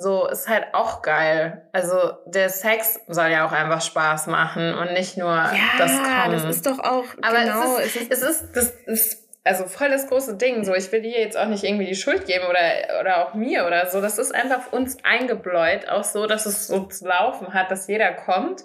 [0.00, 1.68] so ist halt auch geil.
[1.72, 6.32] Also der Sex soll ja auch einfach Spaß machen und nicht nur ja, das Kommen.
[6.32, 10.06] das ist doch auch Aber genau, es ist, es ist, das ist also voll das
[10.06, 10.64] große Ding.
[10.64, 13.66] So, ich will dir jetzt auch nicht irgendwie die Schuld geben oder, oder auch mir
[13.66, 14.00] oder so.
[14.00, 18.12] Das ist einfach uns eingebläut, auch so, dass es so zu laufen hat, dass jeder
[18.12, 18.62] kommt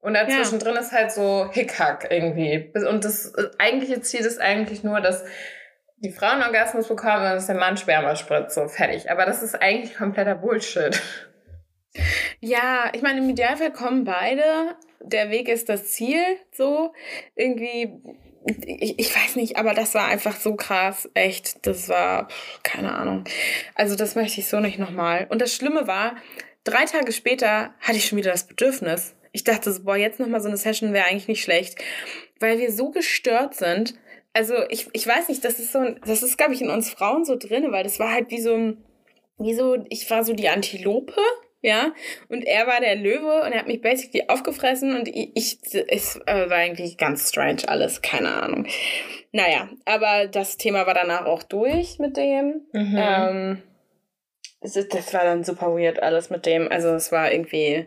[0.00, 0.64] Und dazwischen ja.
[0.64, 2.70] drin ist halt so Hickhack irgendwie.
[2.88, 5.24] Und das eigentliche Ziel ist eigentlich nur, dass
[6.04, 8.54] die Frauen Orgasmus bekommen und dass der Mann Sperma spritzt.
[8.54, 9.10] So, fertig.
[9.10, 11.00] Aber das ist eigentlich kompletter Bullshit.
[12.40, 14.76] Ja, ich meine, im Idealfall kommen beide.
[15.00, 16.92] Der Weg ist das Ziel, so.
[17.34, 18.00] Irgendwie,
[18.66, 21.08] ich, ich weiß nicht, aber das war einfach so krass.
[21.14, 22.28] Echt, das war,
[22.62, 23.24] keine Ahnung.
[23.74, 25.26] Also, das möchte ich so nicht nochmal.
[25.30, 26.16] Und das Schlimme war,
[26.64, 29.14] drei Tage später hatte ich schon wieder das Bedürfnis.
[29.32, 31.82] Ich dachte so, boah, jetzt nochmal so eine Session wäre eigentlich nicht schlecht.
[32.40, 33.94] Weil wir so gestört sind.
[34.34, 37.24] Also, ich, ich weiß nicht, das ist so, das ist, glaube ich, in uns Frauen
[37.24, 38.84] so drin, weil das war halt wie so ein,
[39.38, 41.14] wie so, ich war so die Antilope
[41.64, 41.94] ja.
[42.28, 45.58] Und er war der Löwe und er hat mich basically aufgefressen und ich, ich
[45.88, 48.66] es äh, war eigentlich ganz strange alles, keine Ahnung.
[49.32, 52.66] Naja, aber das Thema war danach auch durch mit dem.
[52.72, 52.96] Mhm.
[52.98, 53.62] Ähm,
[54.60, 56.70] das war dann super weird alles mit dem.
[56.70, 57.86] Also es war irgendwie,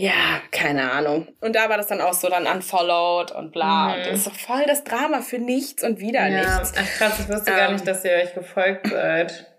[0.00, 1.26] ja, keine Ahnung.
[1.40, 3.88] Und da war das dann auch so dann unfollowed und bla.
[3.88, 3.94] Mhm.
[3.94, 6.38] Und das ist doch voll das Drama für nichts und wieder ja.
[6.60, 6.72] nichts.
[6.76, 9.52] Ach krass, ich wusste ähm, gar nicht, dass ihr euch gefolgt seid.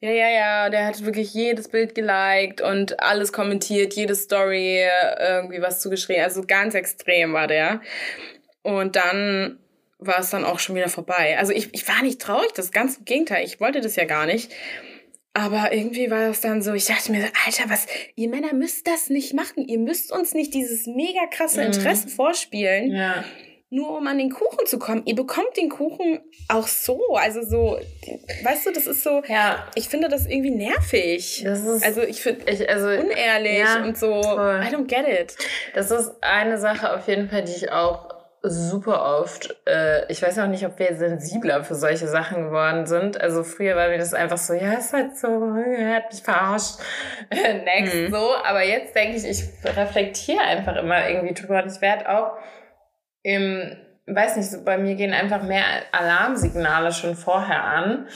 [0.00, 4.86] Ja, ja, ja, der hat wirklich jedes Bild geliked und alles kommentiert, jede Story
[5.18, 6.22] irgendwie was zugeschrieben.
[6.22, 7.80] Also ganz extrem war der.
[8.60, 9.58] Und dann
[9.98, 11.38] war es dann auch schon wieder vorbei.
[11.38, 13.42] Also ich, ich war nicht traurig, das ganze Gegenteil.
[13.46, 14.52] Ich wollte das ja gar nicht.
[15.34, 19.08] Aber irgendwie war das dann so, ich dachte mir, Alter, was, ihr Männer müsst das
[19.08, 19.66] nicht machen.
[19.66, 21.68] Ihr müsst uns nicht dieses mega krasse mhm.
[21.68, 22.10] Interesse mhm.
[22.10, 22.92] vorspielen.
[22.92, 23.24] Ja
[23.72, 25.02] nur um an den Kuchen zu kommen.
[25.06, 27.00] Ihr bekommt den Kuchen auch so.
[27.14, 27.78] Also so,
[28.44, 29.66] weißt du, das ist so, ja.
[29.74, 31.40] ich finde das irgendwie nervig.
[31.42, 34.60] Das ist, also ich finde also, unehrlich ja, und so, voll.
[34.62, 35.36] I don't get it.
[35.74, 38.11] Das ist eine Sache auf jeden Fall, die ich auch
[38.42, 43.20] super oft, äh, ich weiß auch nicht, ob wir sensibler für solche Sachen geworden sind.
[43.20, 46.80] Also früher war mir das einfach so, ja, ist halt so, er hat mich verarscht,
[47.30, 48.10] next, mhm.
[48.10, 48.34] so.
[48.44, 52.32] Aber jetzt denke ich, ich reflektiere einfach immer irgendwie drüber und ich werde auch
[53.22, 53.76] im,
[54.06, 58.08] weiß nicht, so bei mir gehen einfach mehr Alarmsignale schon vorher an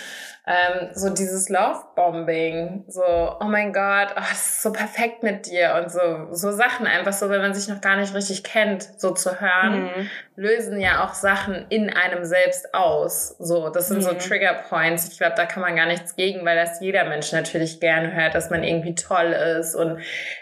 [0.49, 5.74] ähm, so dieses Love-Bombing, so, oh mein Gott, oh, das ist so perfekt mit dir
[5.82, 9.11] und so, so Sachen einfach so, wenn man sich noch gar nicht richtig kennt, so
[9.11, 10.11] zu hören, mhm.
[10.36, 13.36] lösen ja auch Sachen in einem selbst aus.
[13.40, 14.03] So, das sind mhm.
[14.03, 15.09] so Trigger Points.
[15.11, 18.36] Ich glaube, da kann man gar nichts gegen, weil das jeder Mensch natürlich gerne hört,
[18.36, 19.99] dass man irgendwie toll ist und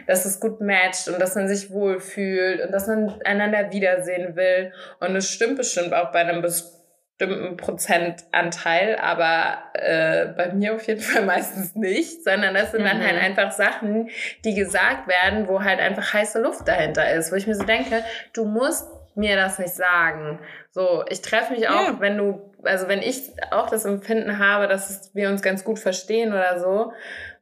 [0.06, 4.70] dass es gut matcht und dass man sich wohlfühlt und dass man einander wiedersehen will.
[5.00, 6.42] Und es stimmt bestimmt auch bei einem
[7.18, 12.86] bestimmten Prozentanteil, aber äh, bei mir auf jeden Fall meistens nicht, sondern das sind mhm.
[12.86, 13.22] dann halt mhm.
[13.22, 14.10] einfach Sachen,
[14.44, 18.04] die gesagt werden, wo halt einfach heiße Luft dahinter ist, wo ich mir so denke,
[18.32, 20.40] du musst mir das nicht sagen.
[20.72, 22.00] So, ich treffe mich auch, ja.
[22.00, 26.32] wenn du, also wenn ich auch das Empfinden habe, dass wir uns ganz gut verstehen
[26.32, 26.92] oder so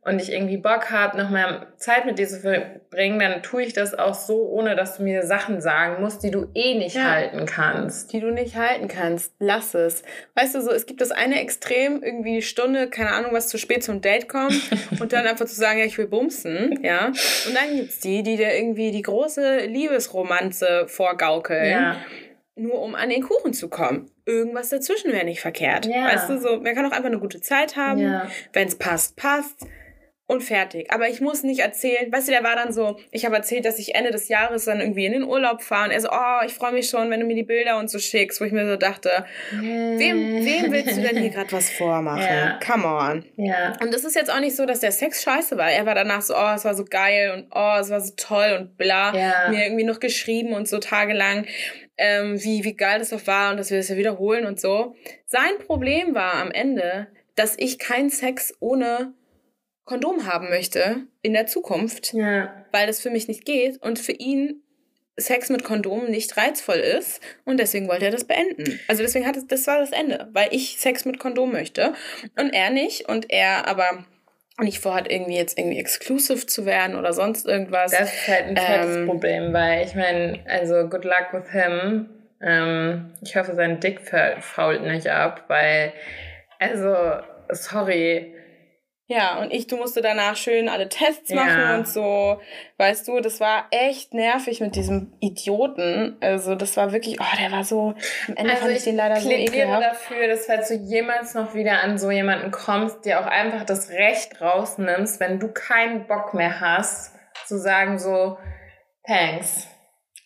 [0.04, 3.72] und ich irgendwie Bock habe, noch mehr Zeit mit dir zu verbringen, dann tue ich
[3.72, 7.04] das auch so, ohne dass du mir Sachen sagen musst, die du eh nicht ja,
[7.04, 8.12] halten kannst.
[8.12, 9.32] Die du nicht halten kannst.
[9.38, 10.02] Lass es.
[10.34, 13.84] Weißt du, so, es gibt das eine Extrem, irgendwie Stunde, keine Ahnung, was zu spät
[13.84, 14.60] zum Date kommt
[15.00, 17.06] und dann einfach zu sagen, ja, ich will bumsen, ja.
[17.06, 21.70] Und dann gibt's die, die dir irgendwie die große Liebesromanze vorgaukeln.
[21.70, 21.96] Ja
[22.54, 24.10] nur um an den Kuchen zu kommen.
[24.26, 25.86] Irgendwas dazwischen wäre nicht verkehrt.
[25.86, 26.04] Ja.
[26.04, 28.00] Weißt du, so, man kann auch einfach eine gute Zeit haben.
[28.00, 28.28] Ja.
[28.52, 29.66] Wenn es passt, passt
[30.32, 30.90] und fertig.
[30.90, 33.78] Aber ich muss nicht erzählen, weißt du, der war dann so, ich habe erzählt, dass
[33.78, 36.54] ich Ende des Jahres dann irgendwie in den Urlaub fahre und er so, oh, ich
[36.54, 38.76] freue mich schon, wenn du mir die Bilder und so schickst, wo ich mir so
[38.76, 42.22] dachte, wem, wem willst du denn hier gerade was vormachen?
[42.22, 42.58] Ja.
[42.64, 43.24] Come on.
[43.36, 43.76] Ja.
[43.80, 45.70] Und es ist jetzt auch nicht so, dass der Sex scheiße war.
[45.70, 48.56] Er war danach so, oh, es war so geil und oh, es war so toll
[48.58, 49.14] und bla.
[49.14, 49.50] Ja.
[49.50, 51.46] Mir irgendwie noch geschrieben und so tagelang,
[51.98, 54.94] ähm, wie, wie geil das doch war und dass wir das ja wiederholen und so.
[55.26, 59.14] Sein Problem war am Ende, dass ich keinen Sex ohne
[59.84, 62.52] Kondom haben möchte in der Zukunft, ja.
[62.70, 64.62] weil das für mich nicht geht und für ihn
[65.16, 68.80] Sex mit Kondom nicht reizvoll ist und deswegen wollte er das beenden.
[68.88, 71.92] Also deswegen hat es, das war das Ende, weil ich Sex mit Kondom möchte
[72.38, 74.04] und er nicht und er aber
[74.60, 77.92] nicht vorhat, irgendwie jetzt irgendwie exclusive zu werden oder sonst irgendwas.
[77.92, 82.08] Das ist halt ein fettes ähm, Problem, weil ich meine, also good luck with him.
[82.40, 84.00] Ähm, ich hoffe, sein Dick
[84.40, 85.92] fault nicht ab, weil,
[86.58, 86.94] also,
[87.50, 88.34] sorry,
[89.06, 91.76] ja, und ich, du musste danach schön alle Tests machen ja.
[91.76, 92.40] und so.
[92.78, 96.16] Weißt du, das war echt nervig mit diesem Idioten.
[96.20, 97.94] Also, das war wirklich, oh, der war so,
[98.28, 99.44] am Ende also fand ich den leider so ekelhaft.
[99.44, 103.26] Ich plädiere dafür, dass falls du jemals noch wieder an so jemanden kommst, dir auch
[103.26, 108.38] einfach das Recht rausnimmst, wenn du keinen Bock mehr hast, zu sagen so,
[109.06, 109.66] thanks,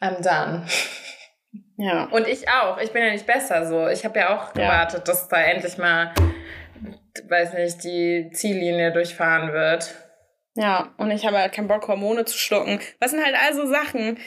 [0.01, 0.67] I'm done.
[1.79, 2.05] Ja.
[2.05, 2.79] Und ich auch.
[2.79, 3.89] Ich bin ja nicht besser so.
[3.89, 5.13] Ich habe ja auch gewartet, ja.
[5.13, 6.15] dass da endlich mal
[7.29, 9.95] weiß nicht, die Ziellinie durchfahren wird.
[10.55, 12.81] Ja, und ich habe halt keinen Bock, Hormone zu schlucken.
[12.99, 14.19] Was sind halt also Sachen,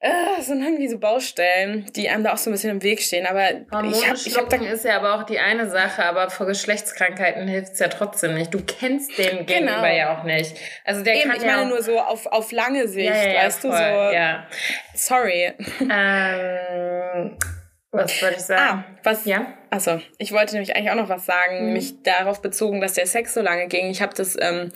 [0.00, 3.26] äh, sind irgendwie so Baustellen, die einem da auch so ein bisschen im Weg stehen.
[3.26, 6.46] Aber Hormone ich habe hab da ist ja aber auch die eine Sache, aber vor
[6.46, 8.54] Geschlechtskrankheiten hilft es ja trotzdem nicht.
[8.54, 9.44] Du kennst den genau.
[9.44, 10.56] Gegenüber ja auch nicht.
[10.84, 13.60] Also der Eben, kann ich meine nur so auf, auf lange Sicht, ja, ja, weißt
[13.60, 13.82] voll, du so.
[13.82, 14.46] Ja.
[14.94, 15.52] Sorry.
[15.90, 17.36] Ähm,
[17.90, 18.84] was wollte ich sagen?
[18.86, 19.24] Ah, was?
[19.24, 19.54] Ja.
[19.70, 21.72] Also, ich wollte nämlich eigentlich auch noch was sagen, mhm.
[21.72, 23.88] mich darauf bezogen, dass der Sex so lange ging.
[23.90, 24.72] Ich habe das, ähm,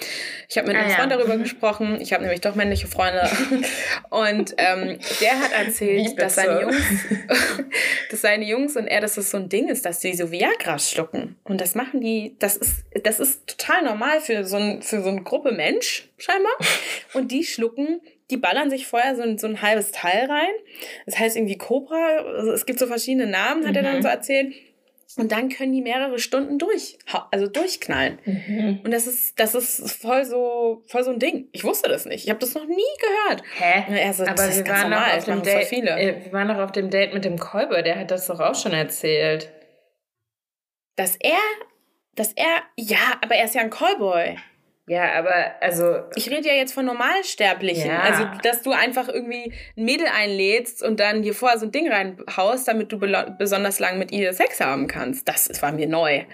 [0.48, 1.18] ich habe mit einem ah, Freund ja.
[1.18, 1.42] darüber mhm.
[1.42, 2.00] gesprochen.
[2.00, 3.28] Ich habe nämlich doch männliche Freunde
[4.10, 6.76] und ähm, der hat erzählt, dass seine Jungs,
[8.10, 10.78] dass seine Jungs und er, dass das so ein Ding ist, dass sie so Viagra
[10.78, 12.36] schlucken und das machen die.
[12.38, 16.52] Das ist, das ist total normal für so ein, für so eine Gruppe Mensch scheinbar
[17.12, 18.00] und die schlucken
[18.30, 20.52] die ballern sich vorher so ein, so ein halbes Teil rein.
[21.06, 22.18] Das heißt irgendwie Cobra.
[22.36, 23.76] Also es gibt so verschiedene Namen, hat mhm.
[23.76, 24.02] er dann mhm.
[24.02, 24.54] so erzählt.
[25.16, 26.98] Und dann können die mehrere Stunden durch,
[27.30, 28.18] also durchknallen.
[28.24, 28.80] Mhm.
[28.82, 31.48] Und das ist, das ist voll so, voll so ein Ding.
[31.52, 32.24] Ich wusste das nicht.
[32.24, 33.42] Ich habe das noch nie gehört.
[33.58, 34.04] Hä?
[34.06, 35.18] Also, Aber wir waren normal.
[35.18, 35.66] auf dem Date.
[35.66, 35.90] Viele.
[35.90, 37.82] Äh, wir waren noch auf dem Date mit dem Kolber.
[37.82, 39.52] Der hat das doch auch schon erzählt.
[40.96, 41.40] Dass er,
[42.14, 44.36] dass er, ja, aber er ist ja ein Callboy.
[44.86, 46.00] Ja, aber also.
[46.16, 47.88] Ich rede ja jetzt von Normalsterblichen.
[47.88, 48.00] Ja.
[48.00, 51.90] Also, dass du einfach irgendwie ein Mädel einlädst und dann dir vorher so ein Ding
[51.90, 52.98] reinhaust, damit du
[53.38, 55.28] besonders lang mit ihr Sex haben kannst.
[55.28, 56.24] Das, das war mir neu.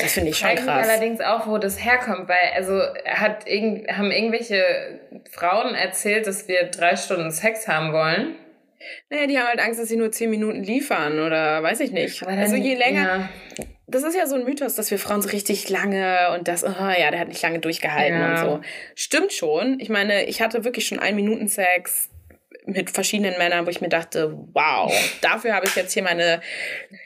[0.00, 0.86] Das finde ich schon krass.
[0.86, 4.62] Ich allerdings auch, wo das herkommt, weil, also, hat irgend, haben irgendwelche
[5.32, 8.36] Frauen erzählt, dass wir drei Stunden Sex haben wollen.
[9.10, 12.24] Naja, die haben halt Angst, dass sie nur zehn Minuten liefern oder weiß ich nicht.
[12.24, 13.28] Dann, also je länger.
[13.58, 16.64] Ja das ist ja so ein Mythos, dass wir Frauen so richtig lange und das,
[16.64, 18.30] oh ja, der hat nicht lange durchgehalten ja.
[18.30, 18.60] und so.
[18.94, 19.78] Stimmt schon.
[19.78, 22.10] Ich meine, ich hatte wirklich schon einen Minuten Sex
[22.66, 26.40] mit verschiedenen Männern, wo ich mir dachte, wow, dafür habe ich jetzt hier meine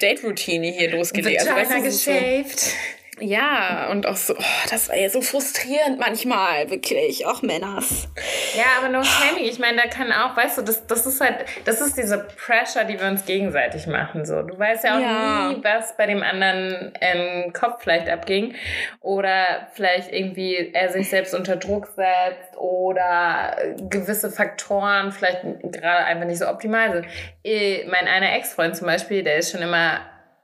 [0.01, 1.41] Date-Routine hier losgelegt.
[1.41, 2.61] Also, weißt du, geshaved.
[2.61, 2.77] So,
[3.21, 8.09] ja, und auch so, oh, das war ja so frustrierend manchmal, wirklich, auch Männers.
[8.57, 11.45] Ja, aber no shaming, ich meine, da kann auch, weißt du, das, das ist halt,
[11.65, 14.43] das ist diese Pressure, die wir uns gegenseitig machen, so.
[14.43, 15.49] Du weißt ja auch ja.
[15.49, 18.55] nie, was bei dem anderen im Kopf vielleicht abging
[19.01, 23.57] oder vielleicht irgendwie er sich selbst unter Druck setzt oder
[23.89, 27.07] gewisse Faktoren vielleicht gerade einfach nicht so optimal sind.
[27.45, 30.01] Eh, mein einer Ex-Freund zum Beispiel, der ist schon immer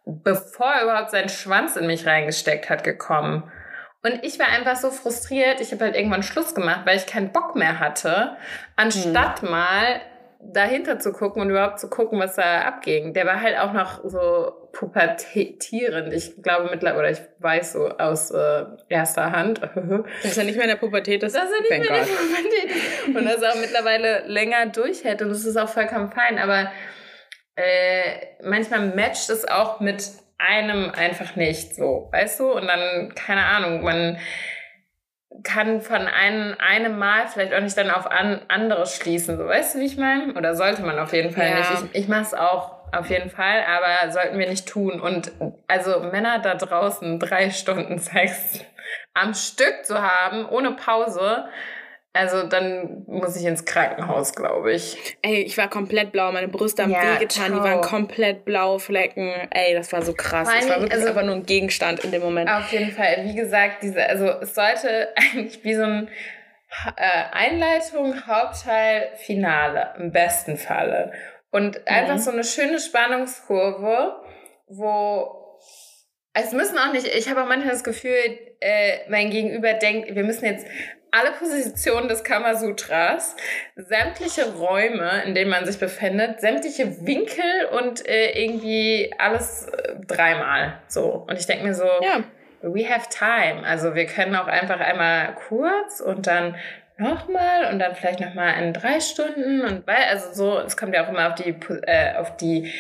[0.07, 3.51] bevor er überhaupt seinen Schwanz in mich reingesteckt hat, gekommen.
[4.03, 5.61] Und ich war einfach so frustriert.
[5.61, 8.37] Ich habe halt irgendwann Schluss gemacht, weil ich keinen Bock mehr hatte,
[8.77, 9.51] anstatt hm.
[9.51, 10.01] mal
[10.39, 13.15] dahinter zu gucken und überhaupt zu gucken, was da abging.
[13.15, 16.13] Der war halt auch noch so pubertierend.
[16.13, 19.61] Ich glaube mittlerweile, oder ich weiß so aus äh, erster Hand.
[20.23, 21.35] dass er nicht mehr in der Pubertät ist.
[21.35, 23.17] Dass er nicht mehr in der Pubertät ist.
[23.17, 25.23] Und dass er auch mittlerweile länger durchhält.
[25.23, 26.39] Und das ist auch vollkommen fein.
[26.39, 26.71] Aber
[27.57, 30.05] äh, manchmal matcht es auch mit
[30.39, 32.53] einem einfach nicht so, weißt du?
[32.53, 34.19] Und dann, keine Ahnung, man
[35.43, 39.75] kann von einem, einem Mal vielleicht auch nicht dann auf an, andere schließen, so weißt
[39.75, 40.35] du, wie ich meine?
[40.35, 41.59] Oder sollte man auf jeden Fall ja.
[41.59, 41.71] nicht.
[41.93, 45.01] Ich, ich mache es auch auf jeden Fall, aber sollten wir nicht tun.
[45.01, 45.33] Und
[45.67, 48.61] also Männer da draußen drei Stunden Sex
[49.15, 51.49] am Stück zu haben, ohne Pause,
[52.17, 55.17] also dann muss ich ins Krankenhaus, glaube ich.
[55.23, 59.33] Ey, ich war komplett blau, meine Brüste haben ja, wehgetan, die waren komplett blau Flecken.
[59.51, 60.49] Ey, das war so krass.
[60.59, 62.51] Es war wirklich also, einfach nur ein Gegenstand in dem Moment.
[62.51, 66.09] Auf jeden Fall, wie gesagt, diese, also es sollte eigentlich wie so ein
[66.97, 71.13] äh, Einleitung, Hauptteil, Finale im besten Falle.
[71.51, 72.21] Und einfach mhm.
[72.21, 74.17] so eine schöne Spannungskurve,
[74.69, 75.59] wo
[76.39, 78.13] es müssen auch nicht, ich habe auch manchmal das Gefühl,
[78.61, 80.67] äh, mein Gegenüber denkt, wir müssen jetzt
[81.11, 83.37] alle Positionen des Kamasutras,
[83.77, 90.81] sämtliche Räume, in denen man sich befindet, sämtliche Winkel und äh, irgendwie alles äh, dreimal.
[90.89, 91.27] So.
[91.29, 92.25] Und ich denke mir so, ja.
[92.63, 93.67] we have time.
[93.67, 96.57] Also wir können auch einfach einmal kurz und dann
[96.99, 101.05] nochmal und dann vielleicht nochmal in drei Stunden und weil, also so, es kommt ja
[101.05, 101.55] auch immer auf die,
[101.87, 102.73] äh, auf die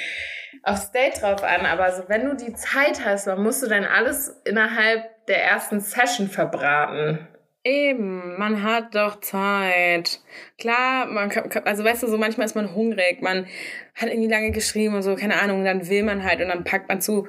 [0.62, 3.84] aufs Date drauf an, aber so, wenn du die Zeit hast, dann musst du dann
[3.84, 7.28] alles innerhalb der ersten Session verbraten.
[7.66, 10.20] Eben, man hat doch Zeit.
[10.56, 13.48] Klar, man kann, also weißt du, so manchmal ist man hungrig, man
[13.96, 16.88] hat irgendwie lange geschrieben und so, keine Ahnung, dann will man halt und dann packt
[16.88, 17.26] man zu,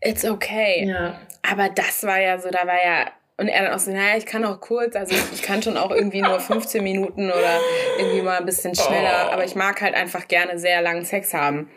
[0.00, 0.84] it's okay.
[0.86, 1.18] Ja.
[1.42, 4.26] Aber das war ja so, da war ja, und er dann auch so, naja, ich
[4.26, 7.58] kann auch kurz, also ich, kann schon auch irgendwie nur 15 Minuten oder
[7.98, 9.32] irgendwie mal ein bisschen schneller, oh.
[9.32, 11.68] aber ich mag halt einfach gerne sehr langen Sex haben.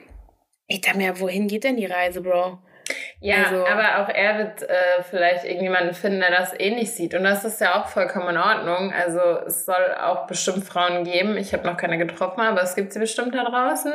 [0.67, 2.59] Ich dachte mir, wohin geht denn die Reise, Bro?
[3.19, 7.13] Ja, also, aber auch er wird äh, vielleicht irgendjemanden finden, der das ähnlich sieht.
[7.13, 8.91] Und das ist ja auch vollkommen in Ordnung.
[8.91, 11.37] Also es soll auch bestimmt Frauen geben.
[11.37, 13.93] Ich habe noch keine getroffen, aber es gibt sie bestimmt da draußen,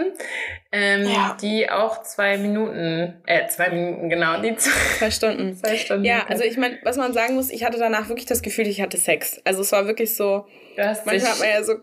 [0.72, 1.36] ähm, ja.
[1.40, 5.54] die auch zwei Minuten, äh, zwei Minuten, genau, die zwei Stunden.
[5.58, 6.04] zwei Stunden.
[6.04, 8.80] Ja, also ich meine, was man sagen muss, ich hatte danach wirklich das Gefühl, ich
[8.80, 9.40] hatte Sex.
[9.44, 11.74] Also es war wirklich so, manchmal hat man ja so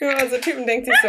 [0.00, 1.08] Ja, so Typen denkt sich so,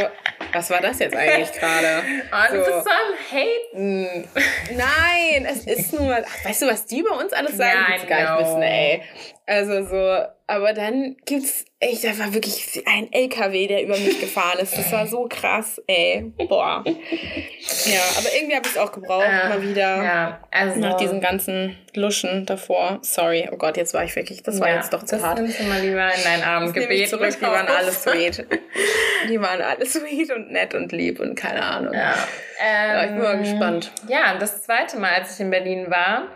[0.54, 2.04] was war das jetzt eigentlich gerade?
[2.52, 2.72] Du so.
[2.72, 4.28] am Haten.
[4.76, 7.80] Nein, es ist nur, ach, weißt du, was die bei uns alles sagen?
[7.98, 9.02] Ich gar nicht wissen, ey.
[9.46, 14.58] Also so, aber dann gibt's echt, da war wirklich ein LKW, der über mich gefahren
[14.58, 14.76] ist.
[14.76, 16.34] Das war so krass, ey.
[16.50, 16.84] Boah.
[16.86, 20.04] Ja, aber irgendwie habe ich es auch gebraucht, äh, mal wieder.
[20.04, 20.80] Ja, also.
[20.80, 22.98] Nach diesen ganzen Luschen davor.
[23.04, 25.38] Sorry, oh Gott, jetzt war ich wirklich, das war ja, jetzt doch zu das hart.
[25.38, 27.08] Das mal lieber in deinen Arm gebeten.
[27.08, 28.48] Zurück, die waren alle sweet.
[29.30, 31.94] die waren alle sweet und nett und lieb und keine Ahnung.
[31.94, 32.16] Ja.
[32.60, 33.92] Ähm, ja ich bin mal gespannt.
[34.08, 36.28] Ja, das zweite Mal, als ich in Berlin war,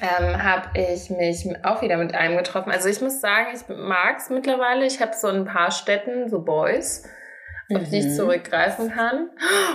[0.00, 2.70] ähm, habe ich mich auch wieder mit einem getroffen.
[2.70, 4.84] Also ich muss sagen, ich mag es mittlerweile.
[4.86, 7.04] Ich habe so ein paar Städten, so Boys,
[7.72, 7.90] auf mhm.
[7.90, 8.16] die ich mhm.
[8.16, 9.30] zurückgreifen kann.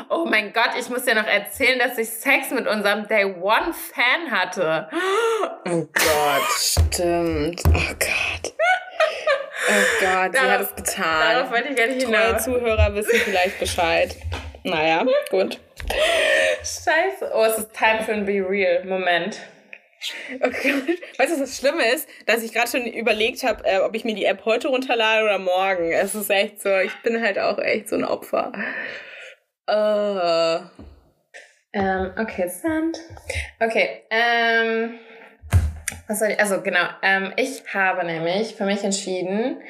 [0.09, 3.73] Oh mein Gott, ich muss dir noch erzählen, dass ich Sex mit unserem Day One
[3.73, 4.89] Fan hatte.
[5.65, 7.61] Oh Gott, stimmt.
[7.67, 8.53] Oh Gott.
[9.71, 11.33] Oh Gott, sie hat es getan.
[11.33, 12.43] Darauf wollte ich gar nicht Treue hinaus.
[12.43, 14.15] Zuhörer wissen vielleicht Bescheid.
[14.63, 15.59] Naja, gut.
[16.59, 17.31] Scheiße.
[17.33, 18.83] Oh, es ist time for ein Be Real.
[18.85, 19.39] Moment.
[20.41, 20.99] Okay.
[21.17, 22.07] Weißt du, was das Schlimme ist?
[22.25, 25.39] Dass ich gerade schon überlegt habe, äh, ob ich mir die App heute runterlade oder
[25.39, 25.91] morgen.
[25.91, 28.51] Es ist echt so, ich bin halt auch echt so ein Opfer.
[29.69, 30.69] Uh.
[31.73, 32.97] Ähm, okay, Sand.
[33.59, 34.97] Okay, ähm,
[36.07, 39.61] was soll ich, also genau, ähm, ich habe nämlich für mich entschieden,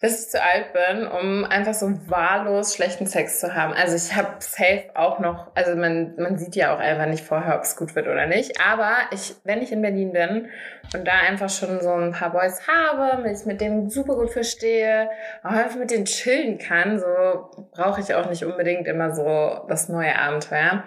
[0.00, 3.74] bis ich zu alt bin, um einfach so wahllos schlechten Sex zu haben.
[3.74, 7.56] Also ich habe safe auch noch, also man, man sieht ja auch einfach nicht vorher,
[7.56, 8.58] ob es gut wird oder nicht.
[8.66, 10.48] Aber ich, wenn ich in Berlin bin
[10.94, 15.10] und da einfach schon so ein paar Boys habe, mit, mit denen super gut verstehe,
[15.42, 19.90] auch einfach mit denen chillen kann, so brauche ich auch nicht unbedingt immer so das
[19.90, 20.82] neue Abenteuer.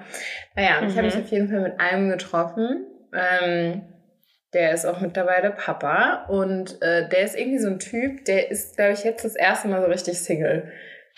[0.56, 0.88] Naja, mhm.
[0.88, 2.88] ich habe mich auf jeden Fall mit einem getroffen.
[3.14, 3.84] Ähm,
[4.54, 8.78] der ist auch mittlerweile Papa und äh, der ist irgendwie so ein Typ, der ist,
[8.78, 10.72] glaube ich, jetzt das erste Mal so richtig Single.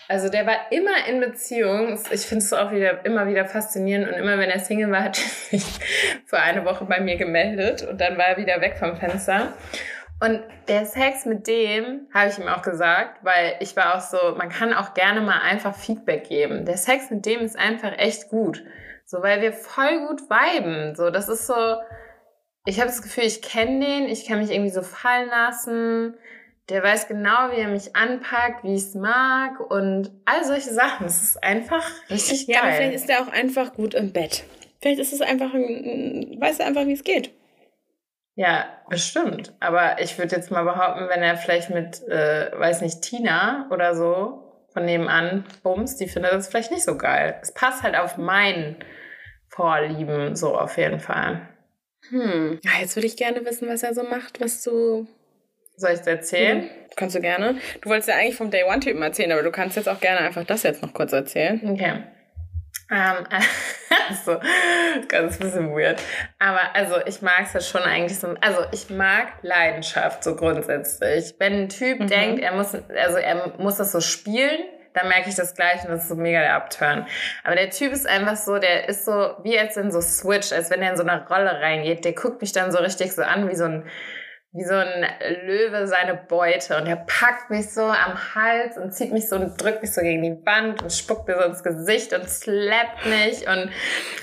[0.08, 1.98] Also der war immer in Beziehung.
[2.10, 5.18] Ich finde es auch wieder immer wieder faszinierend und immer wenn er Single war, hat
[5.18, 5.24] er
[5.58, 5.64] sich
[6.26, 9.52] für eine Woche bei mir gemeldet und dann war er wieder weg vom Fenster.
[10.18, 14.34] Und der Sex mit dem habe ich ihm auch gesagt, weil ich war auch so,
[14.36, 16.64] man kann auch gerne mal einfach Feedback geben.
[16.64, 18.64] Der Sex mit dem ist einfach echt gut.
[19.04, 20.94] So, weil wir voll gut viben.
[20.94, 21.54] So, das ist so,
[22.66, 26.14] ich habe das Gefühl, ich kenne den, ich kann mich irgendwie so fallen lassen.
[26.68, 31.06] Der weiß genau, wie er mich anpackt, wie ich es mag und all solche Sachen.
[31.06, 32.56] Es ist einfach richtig geil.
[32.56, 34.42] Ja, aber vielleicht ist er auch einfach gut im Bett.
[34.82, 37.30] Vielleicht ist es einfach, ein, weiß er einfach, wie es geht.
[38.34, 39.54] Ja, bestimmt.
[39.60, 43.94] Aber ich würde jetzt mal behaupten, wenn er vielleicht mit, äh, weiß nicht, Tina oder
[43.94, 47.38] so von nebenan bumst, die findet das vielleicht nicht so geil.
[47.40, 48.76] Es passt halt auf mein
[49.48, 51.48] Vorlieben so auf jeden Fall.
[52.10, 52.60] Hm.
[52.62, 55.06] Ja, jetzt würde ich gerne wissen, was er so macht, was du.
[55.76, 56.62] Soll ich es erzählen?
[56.62, 56.68] Mhm.
[56.96, 57.56] Kannst du gerne.
[57.82, 60.44] Du wolltest ja eigentlich vom Day One-Typen erzählen, aber du kannst jetzt auch gerne einfach
[60.44, 61.60] das jetzt noch kurz erzählen.
[61.64, 62.02] Okay.
[62.90, 63.26] Ähm,
[64.08, 64.40] also,
[65.08, 66.00] ganz bisschen weird.
[66.38, 68.34] Aber also, ich mag es ja schon eigentlich so.
[68.40, 71.34] Also, ich mag Leidenschaft so grundsätzlich.
[71.38, 72.06] Wenn ein Typ mhm.
[72.06, 74.60] denkt, er muss, also er muss das so spielen,
[74.96, 77.06] dann merke ich das gleich und das ist so mega der Upturn.
[77.44, 80.70] Aber der Typ ist einfach so, der ist so, wie als in so Switch, als
[80.70, 82.04] wenn er in so eine Rolle reingeht.
[82.04, 83.84] Der guckt mich dann so richtig so an, wie so ein,
[84.56, 85.06] wie so ein
[85.44, 89.60] Löwe seine Beute und er packt mich so am Hals und zieht mich so und
[89.62, 93.46] drückt mich so gegen die Wand und spuckt mir so ins Gesicht und slappt mich
[93.46, 93.70] und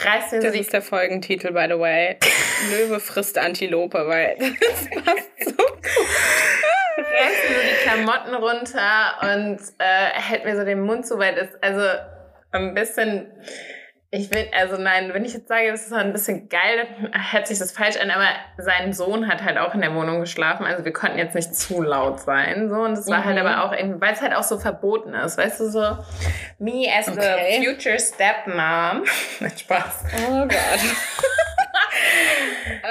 [0.04, 2.18] reißt mir das so Das ist der Folgentitel, by the way.
[2.72, 5.80] Löwe frisst Antilope, weil das passt so gut
[7.14, 11.36] reißt mir so die Klamotten runter und äh, hält mir so den Mund zu, weil
[11.36, 11.82] das, also
[12.52, 13.32] ein bisschen,
[14.16, 17.47] ich will, also nein, wenn ich jetzt sage, das ist ein bisschen geil, dann hört
[17.47, 18.28] sich das falsch an, aber
[18.59, 21.82] sein Sohn hat halt auch in der Wohnung geschlafen, also wir konnten jetzt nicht zu
[21.82, 23.39] laut sein, so, und das war halt mhm.
[23.39, 25.97] halt aber auch irgendwie, weil es halt auch so verboten ist, weißt du, so,
[26.59, 27.59] me as okay.
[27.59, 29.03] the future stepmom,
[29.57, 30.03] Spaß.
[30.30, 30.53] Oh Gott.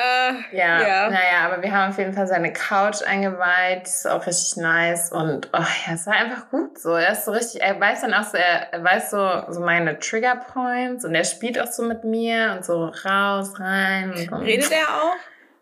[0.02, 4.26] äh, ja, ja, naja, aber wir haben auf jeden Fall seine Couch eingeweiht, ist auch
[4.26, 6.94] richtig nice und oh, ja, es war einfach gut so.
[6.94, 10.36] Er ist so richtig, er weiß dann auch so, er, weiß so, so meine Trigger
[10.36, 14.12] Points und er spielt auch so mit mir und so raus, rein.
[14.12, 15.16] Und, und Redet er auch?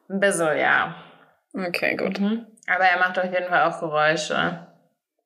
[0.09, 0.95] Ein bisschen, ja.
[1.55, 2.21] Okay, gut.
[2.21, 2.47] Mhm.
[2.67, 4.67] Aber er macht auf jeden Fall auch Geräusche.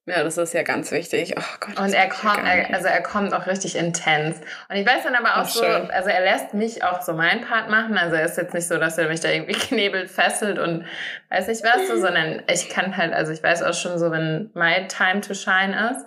[0.07, 1.35] Ja, das ist ja ganz wichtig.
[1.39, 2.39] Oh Gott, und er kommt,
[2.73, 4.37] also er kommt auch richtig intens.
[4.69, 5.91] Und ich weiß dann aber auch so, schön.
[5.91, 7.97] also er lässt mich auch so meinen Part machen.
[7.97, 10.85] Also er ist jetzt nicht so, dass er mich da irgendwie knebelt, fesselt und
[11.31, 14.51] weiß nicht was, so, sondern ich kann halt, also ich weiß auch schon so, wenn
[14.53, 16.05] my time to shine ist.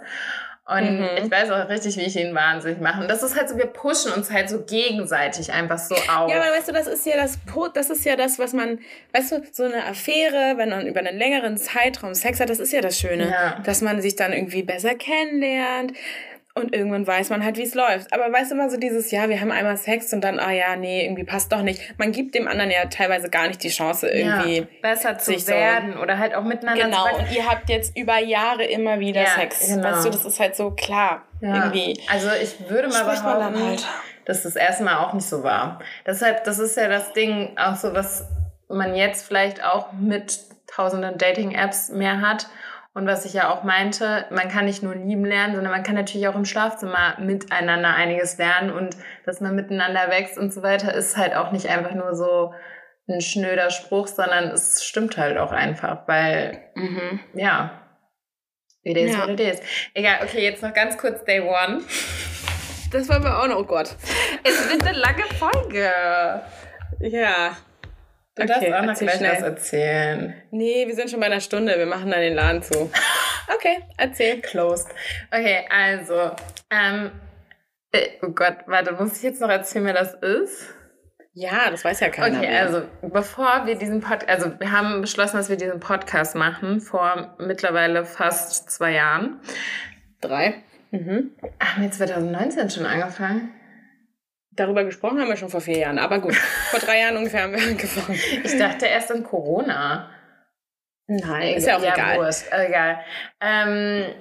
[0.68, 1.08] Und mhm.
[1.24, 3.02] ich weiß auch richtig, wie ich ihn wahnsinnig mache.
[3.02, 6.30] Und das ist halt so, wir pushen uns halt so gegenseitig einfach so auf.
[6.30, 7.40] Ja, aber weißt du, das ist ja das,
[7.74, 8.80] das ist ja das, was man,
[9.14, 12.74] weißt du, so eine Affäre, wenn man über einen längeren Zeitraum Sex hat, das ist
[12.74, 13.62] ja das Schöne, ja.
[13.64, 15.94] dass man sich dann irgendwie besser kennenlernt,
[16.58, 18.12] und irgendwann weiß man halt, wie es läuft.
[18.14, 20.76] Aber weißt du immer so dieses, ja, wir haben einmal Sex und dann, ah ja,
[20.76, 21.82] nee, irgendwie passt doch nicht.
[21.98, 25.94] Man gibt dem anderen ja teilweise gar nicht die Chance, irgendwie ja, besser zu werden
[25.94, 27.06] so oder halt auch miteinander genau.
[27.06, 29.68] zu Genau, und ihr habt jetzt über Jahre immer wieder ja, Sex.
[29.68, 29.84] Genau.
[29.84, 31.24] Weißt du, das ist halt so klar.
[31.42, 31.56] Ja.
[31.56, 32.00] Irgendwie.
[32.12, 33.88] Also ich würde mal behaupten, halt.
[34.26, 35.80] dass das erste Mal auch nicht so war.
[36.06, 38.28] Deshalb, das ist ja das Ding, auch so, was
[38.70, 42.48] man jetzt vielleicht auch mit tausenden Dating-Apps mehr hat
[42.98, 45.94] und was ich ja auch meinte, man kann nicht nur lieben lernen, sondern man kann
[45.94, 50.96] natürlich auch im Schlafzimmer miteinander einiges lernen und dass man miteinander wächst und so weiter,
[50.96, 52.56] ist halt auch nicht einfach nur so
[53.08, 57.20] ein schnöder Spruch, sondern es stimmt halt auch einfach, weil, mhm.
[57.36, 57.84] ja,
[58.82, 59.22] it is ja.
[59.22, 59.62] what it is.
[59.94, 61.84] Egal, okay, jetzt noch ganz kurz Day One.
[62.92, 63.96] Das wollen wir auch noch, oh Gott.
[64.44, 65.92] Es wird eine lange Folge.
[67.00, 67.56] Ja.
[68.38, 69.32] Du okay, darfst auch noch gleich schnell.
[69.32, 70.34] was erzählen.
[70.52, 71.76] Nee, wir sind schon bei einer Stunde.
[71.78, 72.92] Wir machen dann den Laden zu.
[73.56, 74.42] okay, erzähl.
[74.42, 74.88] Closed.
[75.32, 76.32] Okay, also.
[76.70, 77.12] Ähm,
[77.92, 80.72] äh, oh Gott, warte, muss ich jetzt noch erzählen, wer das ist?
[81.34, 82.38] Ja, das weiß ja keiner.
[82.38, 82.62] Okay, mehr.
[82.62, 87.36] also bevor wir diesen Podcast, also wir haben beschlossen, dass wir diesen Podcast machen vor
[87.40, 89.40] mittlerweile fast zwei Jahren.
[90.22, 90.64] Drei.
[90.92, 91.32] Mhm.
[91.60, 93.52] Haben wir 2019 schon angefangen?
[94.58, 96.36] Darüber gesprochen haben wir schon vor vier Jahren, aber gut.
[96.72, 98.20] vor drei Jahren ungefähr haben wir angefangen.
[98.44, 100.10] Ich dachte erst in Corona.
[101.08, 102.18] Nein, ist ja auch ja, egal.
[102.18, 103.00] Wurst, egal.
[103.40, 104.14] Ähm,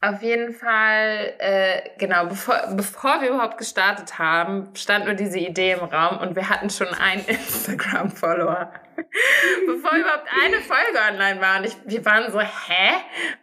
[0.00, 5.72] auf jeden Fall, äh, genau, bevor, bevor wir überhaupt gestartet haben, stand nur diese Idee
[5.72, 8.72] im Raum und wir hatten schon einen Instagram-Follower.
[9.66, 11.58] bevor überhaupt eine Folge online war.
[11.58, 12.94] Und ich, wir waren so, hä?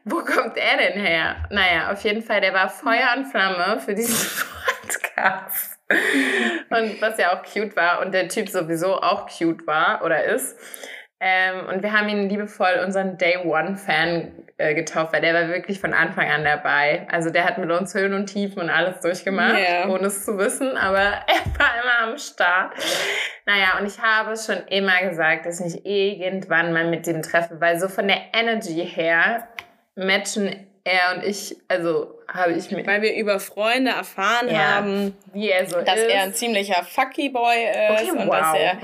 [0.06, 1.36] Wo kommt er denn her?
[1.50, 4.46] Naja, auf jeden Fall, der war Feuer und Flamme für diesen
[4.82, 5.71] Podcast.
[6.70, 10.58] und was ja auch cute war und der Typ sowieso auch cute war oder ist.
[11.24, 15.50] Ähm, und wir haben ihn liebevoll unseren Day One Fan äh, getauft, weil der war
[15.50, 17.06] wirklich von Anfang an dabei.
[17.12, 19.88] Also der hat mit uns Höhen und Tiefen und alles durchgemacht, yeah.
[19.88, 22.74] ohne es zu wissen, aber er war immer am Start.
[23.46, 27.62] Naja, und ich habe schon immer gesagt, dass ich mich irgendwann mal mit dem treffe,
[27.62, 29.48] weil so von der Energy her
[29.96, 32.86] matchen er und ich, also habe ich mir.
[32.86, 36.10] Weil wir über Freunde erfahren ja, haben, wie er so dass ist.
[36.10, 38.36] er ein ziemlicher Fucky Boy ist okay, und wow.
[38.36, 38.78] dass er.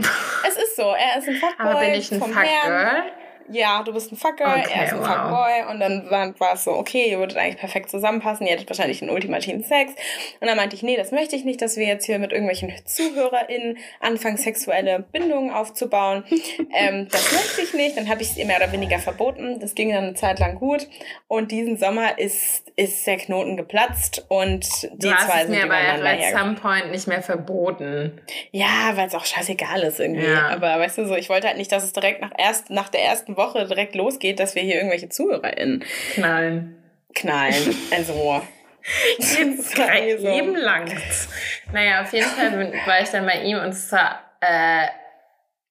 [0.47, 1.65] Es ist so, er ist ein Fuckboy.
[1.65, 3.03] Aber bin ich ein Fuckgirl?
[3.49, 5.07] Ja, du bist ein Fuckgirl, okay, er ist ein wow.
[5.07, 5.71] Fuckboy.
[5.71, 9.01] Und dann war, war es so, okay, ihr würdet eigentlich perfekt zusammenpassen, ihr hättet wahrscheinlich
[9.01, 9.93] einen ultimativen Sex.
[10.39, 12.73] Und dann meinte ich, nee, das möchte ich nicht, dass wir jetzt hier mit irgendwelchen
[12.85, 16.23] ZuhörerInnen anfangen, sexuelle Bindungen aufzubauen.
[16.73, 17.97] ähm, das möchte ich nicht.
[17.97, 19.59] Dann habe ich es ihr mehr oder weniger verboten.
[19.59, 20.87] Das ging dann eine Zeit lang gut.
[21.27, 25.51] Und diesen Sommer ist, ist der Knoten geplatzt und die du hast zwei es sind
[25.51, 28.21] mir aber at some point nicht mehr verboten.
[28.51, 30.27] Ja, weil es auch scheißegal ist irgendwie.
[30.27, 30.49] Ja.
[30.49, 33.03] Aber weißt du so, ich wollte halt nicht, dass es direkt nach, erst, nach der
[33.03, 35.83] ersten Woche direkt losgeht, dass wir hier irgendwelche ZuhörerInnen
[36.13, 36.75] knallen.
[37.15, 37.75] Knallen.
[37.91, 38.41] Also.
[39.19, 40.27] Jetzt drei so.
[40.27, 40.89] eben lang.
[41.73, 44.87] Naja, auf jeden Fall war ich dann bei ihm und zwar, äh,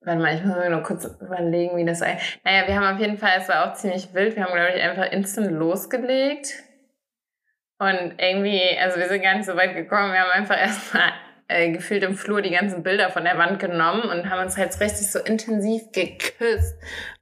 [0.02, 2.18] warte mal, ich muss mir nur kurz überlegen, wie das sei.
[2.44, 4.82] Naja, wir haben auf jeden Fall, es war auch ziemlich wild, wir haben, glaube ich,
[4.82, 6.62] einfach instant losgelegt.
[7.78, 11.12] Und irgendwie, also wir sind gar nicht so weit gekommen, wir haben einfach erstmal
[11.48, 14.78] äh, gefühlt im Flur die ganzen Bilder von der Wand genommen und haben uns halt
[14.80, 16.76] richtig so intensiv geküsst.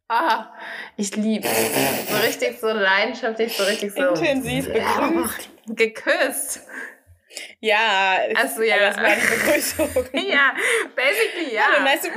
[0.09, 0.53] Ah,
[0.99, 4.09] ich liebe So richtig so leidenschaftlich, so richtig so.
[4.09, 5.49] Intensiv begrüßt.
[5.69, 6.61] Geküsst.
[7.61, 8.79] Ja, also, ja.
[8.79, 9.89] das war die Begrüßung.
[10.13, 10.55] ja,
[10.95, 11.63] basically, ja.
[11.79, 12.11] ja nice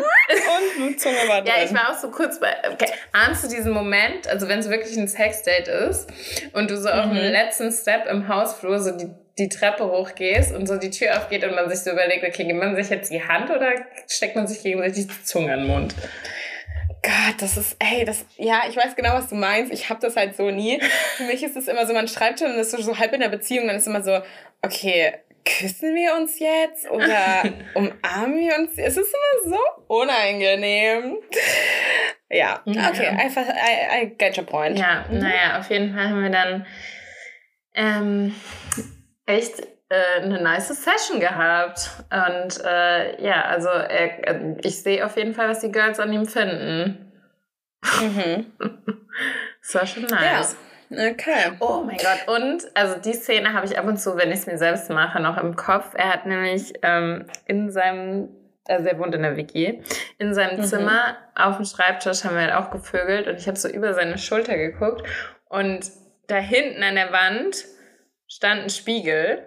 [0.86, 1.54] und Zunge war drin.
[1.56, 4.70] Ja, ich war auch so kurz bei, okay, ahnst du diesen Moment, also wenn es
[4.70, 6.10] wirklich ein Sexdate ist
[6.54, 6.94] und du so mhm.
[6.94, 9.10] auf dem letzten Step im Hausflur so die,
[9.40, 12.60] die Treppe hochgehst und so die Tür aufgeht und man sich so überlegt, okay, gibt
[12.60, 13.74] man sich jetzt die Hand oder
[14.08, 15.96] steckt man sich gegenseitig die Zunge in den Mund?
[17.08, 19.72] Gott, das ist, ey, das, ja, ich weiß genau, was du meinst.
[19.72, 20.82] Ich habe das halt so nie.
[21.16, 23.30] Für mich ist es immer so, man schreibt schon und ist so halb in der
[23.30, 24.20] Beziehung, dann ist immer so,
[24.62, 25.14] okay,
[25.46, 27.44] küssen wir uns jetzt oder
[27.76, 28.72] umarmen wir uns?
[28.76, 31.18] Es ist immer so unangenehm.
[32.30, 34.78] Ja, okay, einfach, I, I get your point.
[34.78, 36.66] Ja, naja, auf jeden Fall haben wir dann
[37.74, 38.36] ähm,
[39.26, 41.90] echt äh, eine nice Session gehabt.
[42.12, 46.14] Und äh, ja, also er, äh, ich sehe auf jeden Fall, was die Girls an
[46.14, 47.12] ihm finden.
[48.02, 48.52] Mhm.
[49.62, 50.56] das war schon nice.
[50.56, 50.68] Ja.
[50.90, 51.52] Okay.
[51.60, 52.28] Oh mein Gott.
[52.34, 55.20] Und also die Szene habe ich ab und zu, wenn ich es mir selbst mache,
[55.20, 55.94] noch im Kopf.
[55.94, 58.30] Er hat nämlich ähm, in seinem,
[58.66, 59.82] also er wohnt in der WG,
[60.18, 60.64] in seinem mhm.
[60.64, 64.18] Zimmer auf dem Schreibtisch haben wir halt auch gevögelt und ich habe so über seine
[64.18, 65.06] Schulter geguckt
[65.50, 65.92] und
[66.28, 67.66] da hinten an der Wand
[68.28, 69.46] stand ein Spiegel.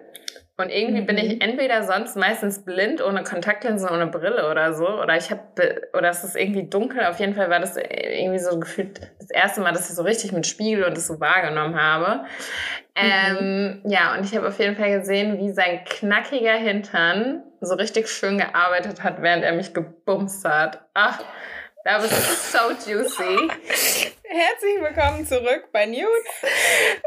[0.61, 1.05] Und irgendwie mhm.
[1.05, 1.41] bin ich mhm.
[1.41, 4.87] entweder sonst meistens blind, ohne Kontaktlinsen, ohne Brille oder so.
[4.87, 5.41] Oder ich habe,
[5.97, 7.05] oder es ist irgendwie dunkel.
[7.05, 10.31] Auf jeden Fall war das irgendwie so gefühlt das erste Mal, dass ich so richtig
[10.31, 12.25] mit Spiegel und das so wahrgenommen habe.
[12.95, 13.89] Ähm, mhm.
[13.89, 18.37] ja, und ich habe auf jeden Fall gesehen, wie sein knackiger Hintern so richtig schön
[18.37, 20.81] gearbeitet hat, während er mich gebumst hat.
[20.93, 21.19] Ach,
[21.85, 23.47] that was so juicy.
[24.23, 26.07] Herzlich willkommen zurück bei Nudes.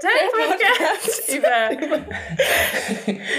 [0.02, 1.70] Dein Podcast über,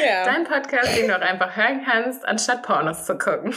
[0.06, 0.26] ja.
[0.26, 3.54] dein Podcast, den du auch einfach hören kannst, anstatt Pornos zu gucken.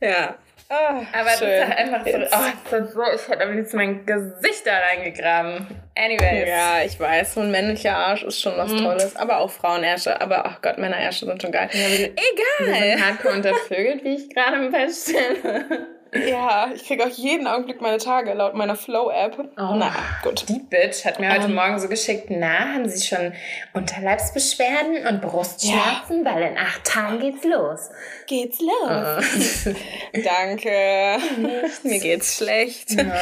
[0.00, 0.36] ja.
[0.70, 0.74] Oh,
[1.12, 1.48] Aber schön.
[1.48, 5.66] das ist einfach so, oh, ist so, ich hätte am liebsten mein Gesicht da reingegraben.
[5.94, 6.48] Anyways.
[6.48, 8.78] Ja, ich weiß, so ein männlicher Arsch ist schon was mhm.
[8.78, 9.16] Tolles.
[9.16, 10.20] Aber auch Frauenärsche.
[10.20, 11.68] Aber ach Gott, Männerärsche sind schon geil.
[11.72, 12.80] Ja, Egal.
[12.80, 15.86] Wir sind hardcore untervögelt, wie ich gerade feststelle.
[16.14, 19.38] Ja, ich kriege auch jeden Augenblick meine Tage laut meiner Flow-App.
[19.56, 20.46] Oh, na gut.
[20.48, 21.54] Die Bitch hat mir um, heute ähm.
[21.54, 23.32] Morgen so geschickt, na, haben Sie schon
[23.72, 26.24] Unterleibsbeschwerden und Brustschmerzen?
[26.24, 26.34] Ja.
[26.34, 27.90] Weil in acht Tagen geht's los.
[28.26, 29.66] Geht's los.
[29.66, 29.74] Uh.
[30.22, 31.18] Danke.
[31.38, 31.84] Nichts.
[31.84, 32.90] Mir geht's schlecht.
[32.92, 33.14] Ja.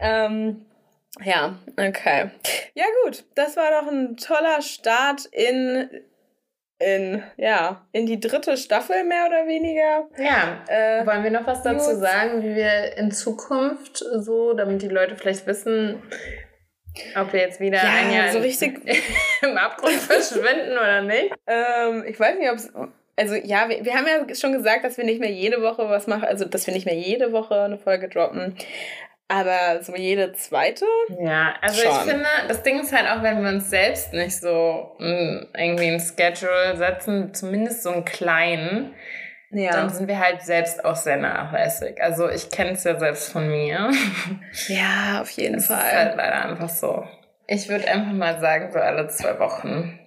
[0.00, 0.64] ähm,
[1.24, 2.30] ja, okay.
[2.74, 5.90] Ja gut, das war doch ein toller Start in
[6.84, 10.08] in, ja, in die dritte Staffel mehr oder weniger.
[10.18, 10.62] Ja.
[10.68, 12.00] Äh, Wollen wir noch was dazu News?
[12.00, 16.02] sagen, wie wir in Zukunft so, damit die Leute vielleicht wissen,
[17.16, 18.80] ob wir jetzt wieder ja, ein Jahr so richtig
[19.42, 21.32] im Abgrund verschwinden oder nicht?
[21.46, 22.72] Ähm, ich weiß nicht, ob es.
[23.14, 26.06] Also ja, wir, wir haben ja schon gesagt, dass wir nicht mehr jede Woche was
[26.06, 28.56] machen, also dass wir nicht mehr jede Woche eine Folge droppen.
[29.28, 30.84] Aber so jede zweite?
[31.20, 31.90] Ja, also schon.
[31.90, 35.88] ich finde, das Ding ist halt auch, wenn wir uns selbst nicht so hm, irgendwie
[35.88, 38.94] ein Schedule setzen, zumindest so einen kleinen,
[39.50, 39.70] ja.
[39.70, 42.02] dann sind wir halt selbst auch sehr nachlässig.
[42.02, 43.90] Also ich kenne es ja selbst von mir.
[44.68, 45.78] Ja, auf jeden das Fall.
[45.78, 47.04] Ist halt leider einfach so.
[47.46, 49.98] Ich würde einfach mal sagen, so alle zwei Wochen.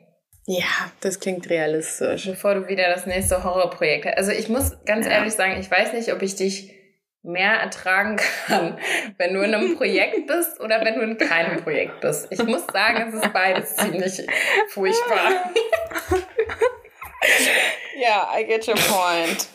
[0.47, 2.25] Ja, das klingt realistisch.
[2.25, 4.17] Bevor du wieder das nächste Horrorprojekt hast.
[4.17, 5.13] Also ich muss ganz ja.
[5.13, 6.71] ehrlich sagen, ich weiß nicht, ob ich dich
[7.25, 8.77] mehr ertragen kann,
[9.17, 12.27] wenn du in einem Projekt bist oder wenn du in keinem Projekt bist.
[12.29, 14.25] Ich muss sagen, es ist beides ziemlich
[14.69, 15.31] furchtbar.
[17.97, 19.47] Ja, I get your point.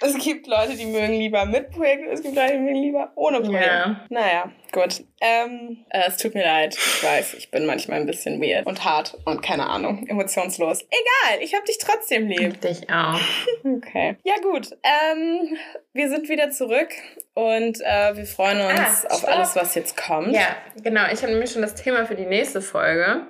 [0.00, 3.40] Es gibt Leute, die mögen lieber mit Projekten, es gibt Leute, die mögen lieber ohne
[3.40, 3.66] Projekte.
[3.66, 4.06] Ja.
[4.08, 5.04] Naja, gut.
[5.20, 6.74] Ähm, äh, es tut mir leid.
[6.76, 10.82] Ich weiß, ich bin manchmal ein bisschen weird und hart und keine Ahnung, emotionslos.
[10.82, 12.54] Egal, ich hab dich trotzdem lieb.
[12.54, 13.20] Ich dich auch.
[13.64, 14.16] Okay.
[14.22, 14.76] Ja, gut.
[14.82, 15.56] Ähm,
[15.92, 16.88] wir sind wieder zurück
[17.34, 20.32] und äh, wir freuen uns ah, auf alles, was jetzt kommt.
[20.32, 21.02] Ja, genau.
[21.12, 23.26] Ich habe nämlich schon das Thema für die nächste Folge.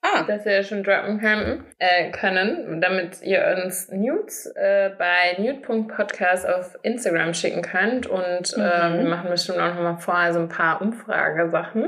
[0.00, 0.22] Ah.
[0.22, 6.78] Das wir schon droppen können, äh, können damit ihr uns Nudes äh, bei nude.podcast auf
[6.82, 8.06] Instagram schicken könnt.
[8.06, 8.62] Und mhm.
[8.62, 11.82] äh, wir machen bestimmt auch nochmal vorher so ein paar Umfragesachen.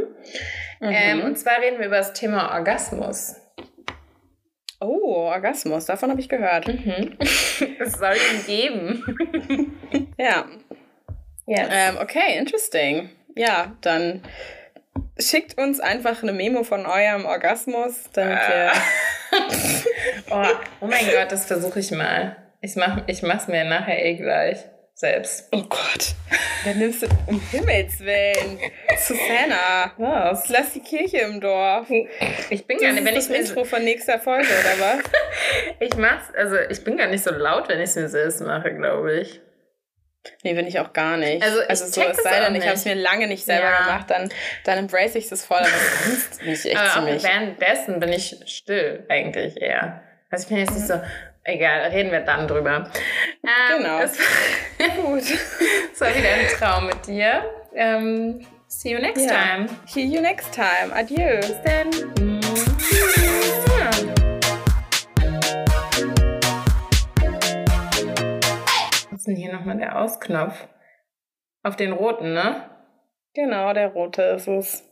[0.81, 0.91] Mhm.
[0.91, 3.37] Ähm, und zwar reden wir über das Thema Orgasmus.
[4.81, 6.67] Oh, Orgasmus, davon habe ich gehört.
[6.67, 7.17] Mhm.
[7.79, 9.77] Es soll ihn geben.
[10.19, 10.47] ja.
[11.47, 11.69] Yes.
[11.71, 13.11] Ähm, okay, interesting.
[13.37, 14.23] Ja, dann
[15.19, 18.73] schickt uns einfach eine Memo von eurem Orgasmus, damit wir.
[20.31, 20.45] oh,
[20.81, 22.37] oh mein Gott, das versuche ich mal.
[22.61, 24.59] Ich mach, ich mach's mir nachher eh gleich
[25.01, 25.49] selbst.
[25.51, 26.15] Oh Gott.
[26.65, 28.59] Dann nimmst du um Himmels Willen.
[28.99, 29.93] Susanna.
[29.97, 30.49] Was?
[30.51, 31.89] Lass die Kirche im Dorf.
[32.51, 35.05] Ich bin gar nicht, wenn ich das Intro von nächster Folge, oder was?
[35.81, 38.75] ich mach's, also ich bin gar nicht so laut, wenn ich es mir selbst mache,
[38.75, 39.41] glaube ich.
[40.43, 41.43] Nee, bin ich auch gar nicht.
[41.43, 43.79] Also, also so, es sei denn, ich habe es mir lange nicht selber ja.
[43.79, 44.29] gemacht, dann,
[44.65, 47.23] dann embrace ich es voll, aber sonst bin ich echt aber ziemlich.
[47.23, 50.03] währenddessen bin ich still eigentlich eher.
[50.31, 51.01] Also ich bin jetzt nicht so,
[51.45, 52.91] egal, reden wir dann drüber.
[53.43, 54.01] Ähm, genau.
[54.01, 55.23] Es war, gut.
[55.93, 57.45] es war wieder ein Traum mit dir.
[57.75, 59.33] Ähm, see you next ja.
[59.33, 59.67] time.
[59.87, 60.95] See you next time.
[60.95, 61.41] Adieu.
[61.41, 62.41] Bis dann.
[69.31, 70.69] Denn hier nochmal der Ausknopf?
[71.63, 72.71] Auf den roten, ne?
[73.35, 74.90] Genau, der rote ist es.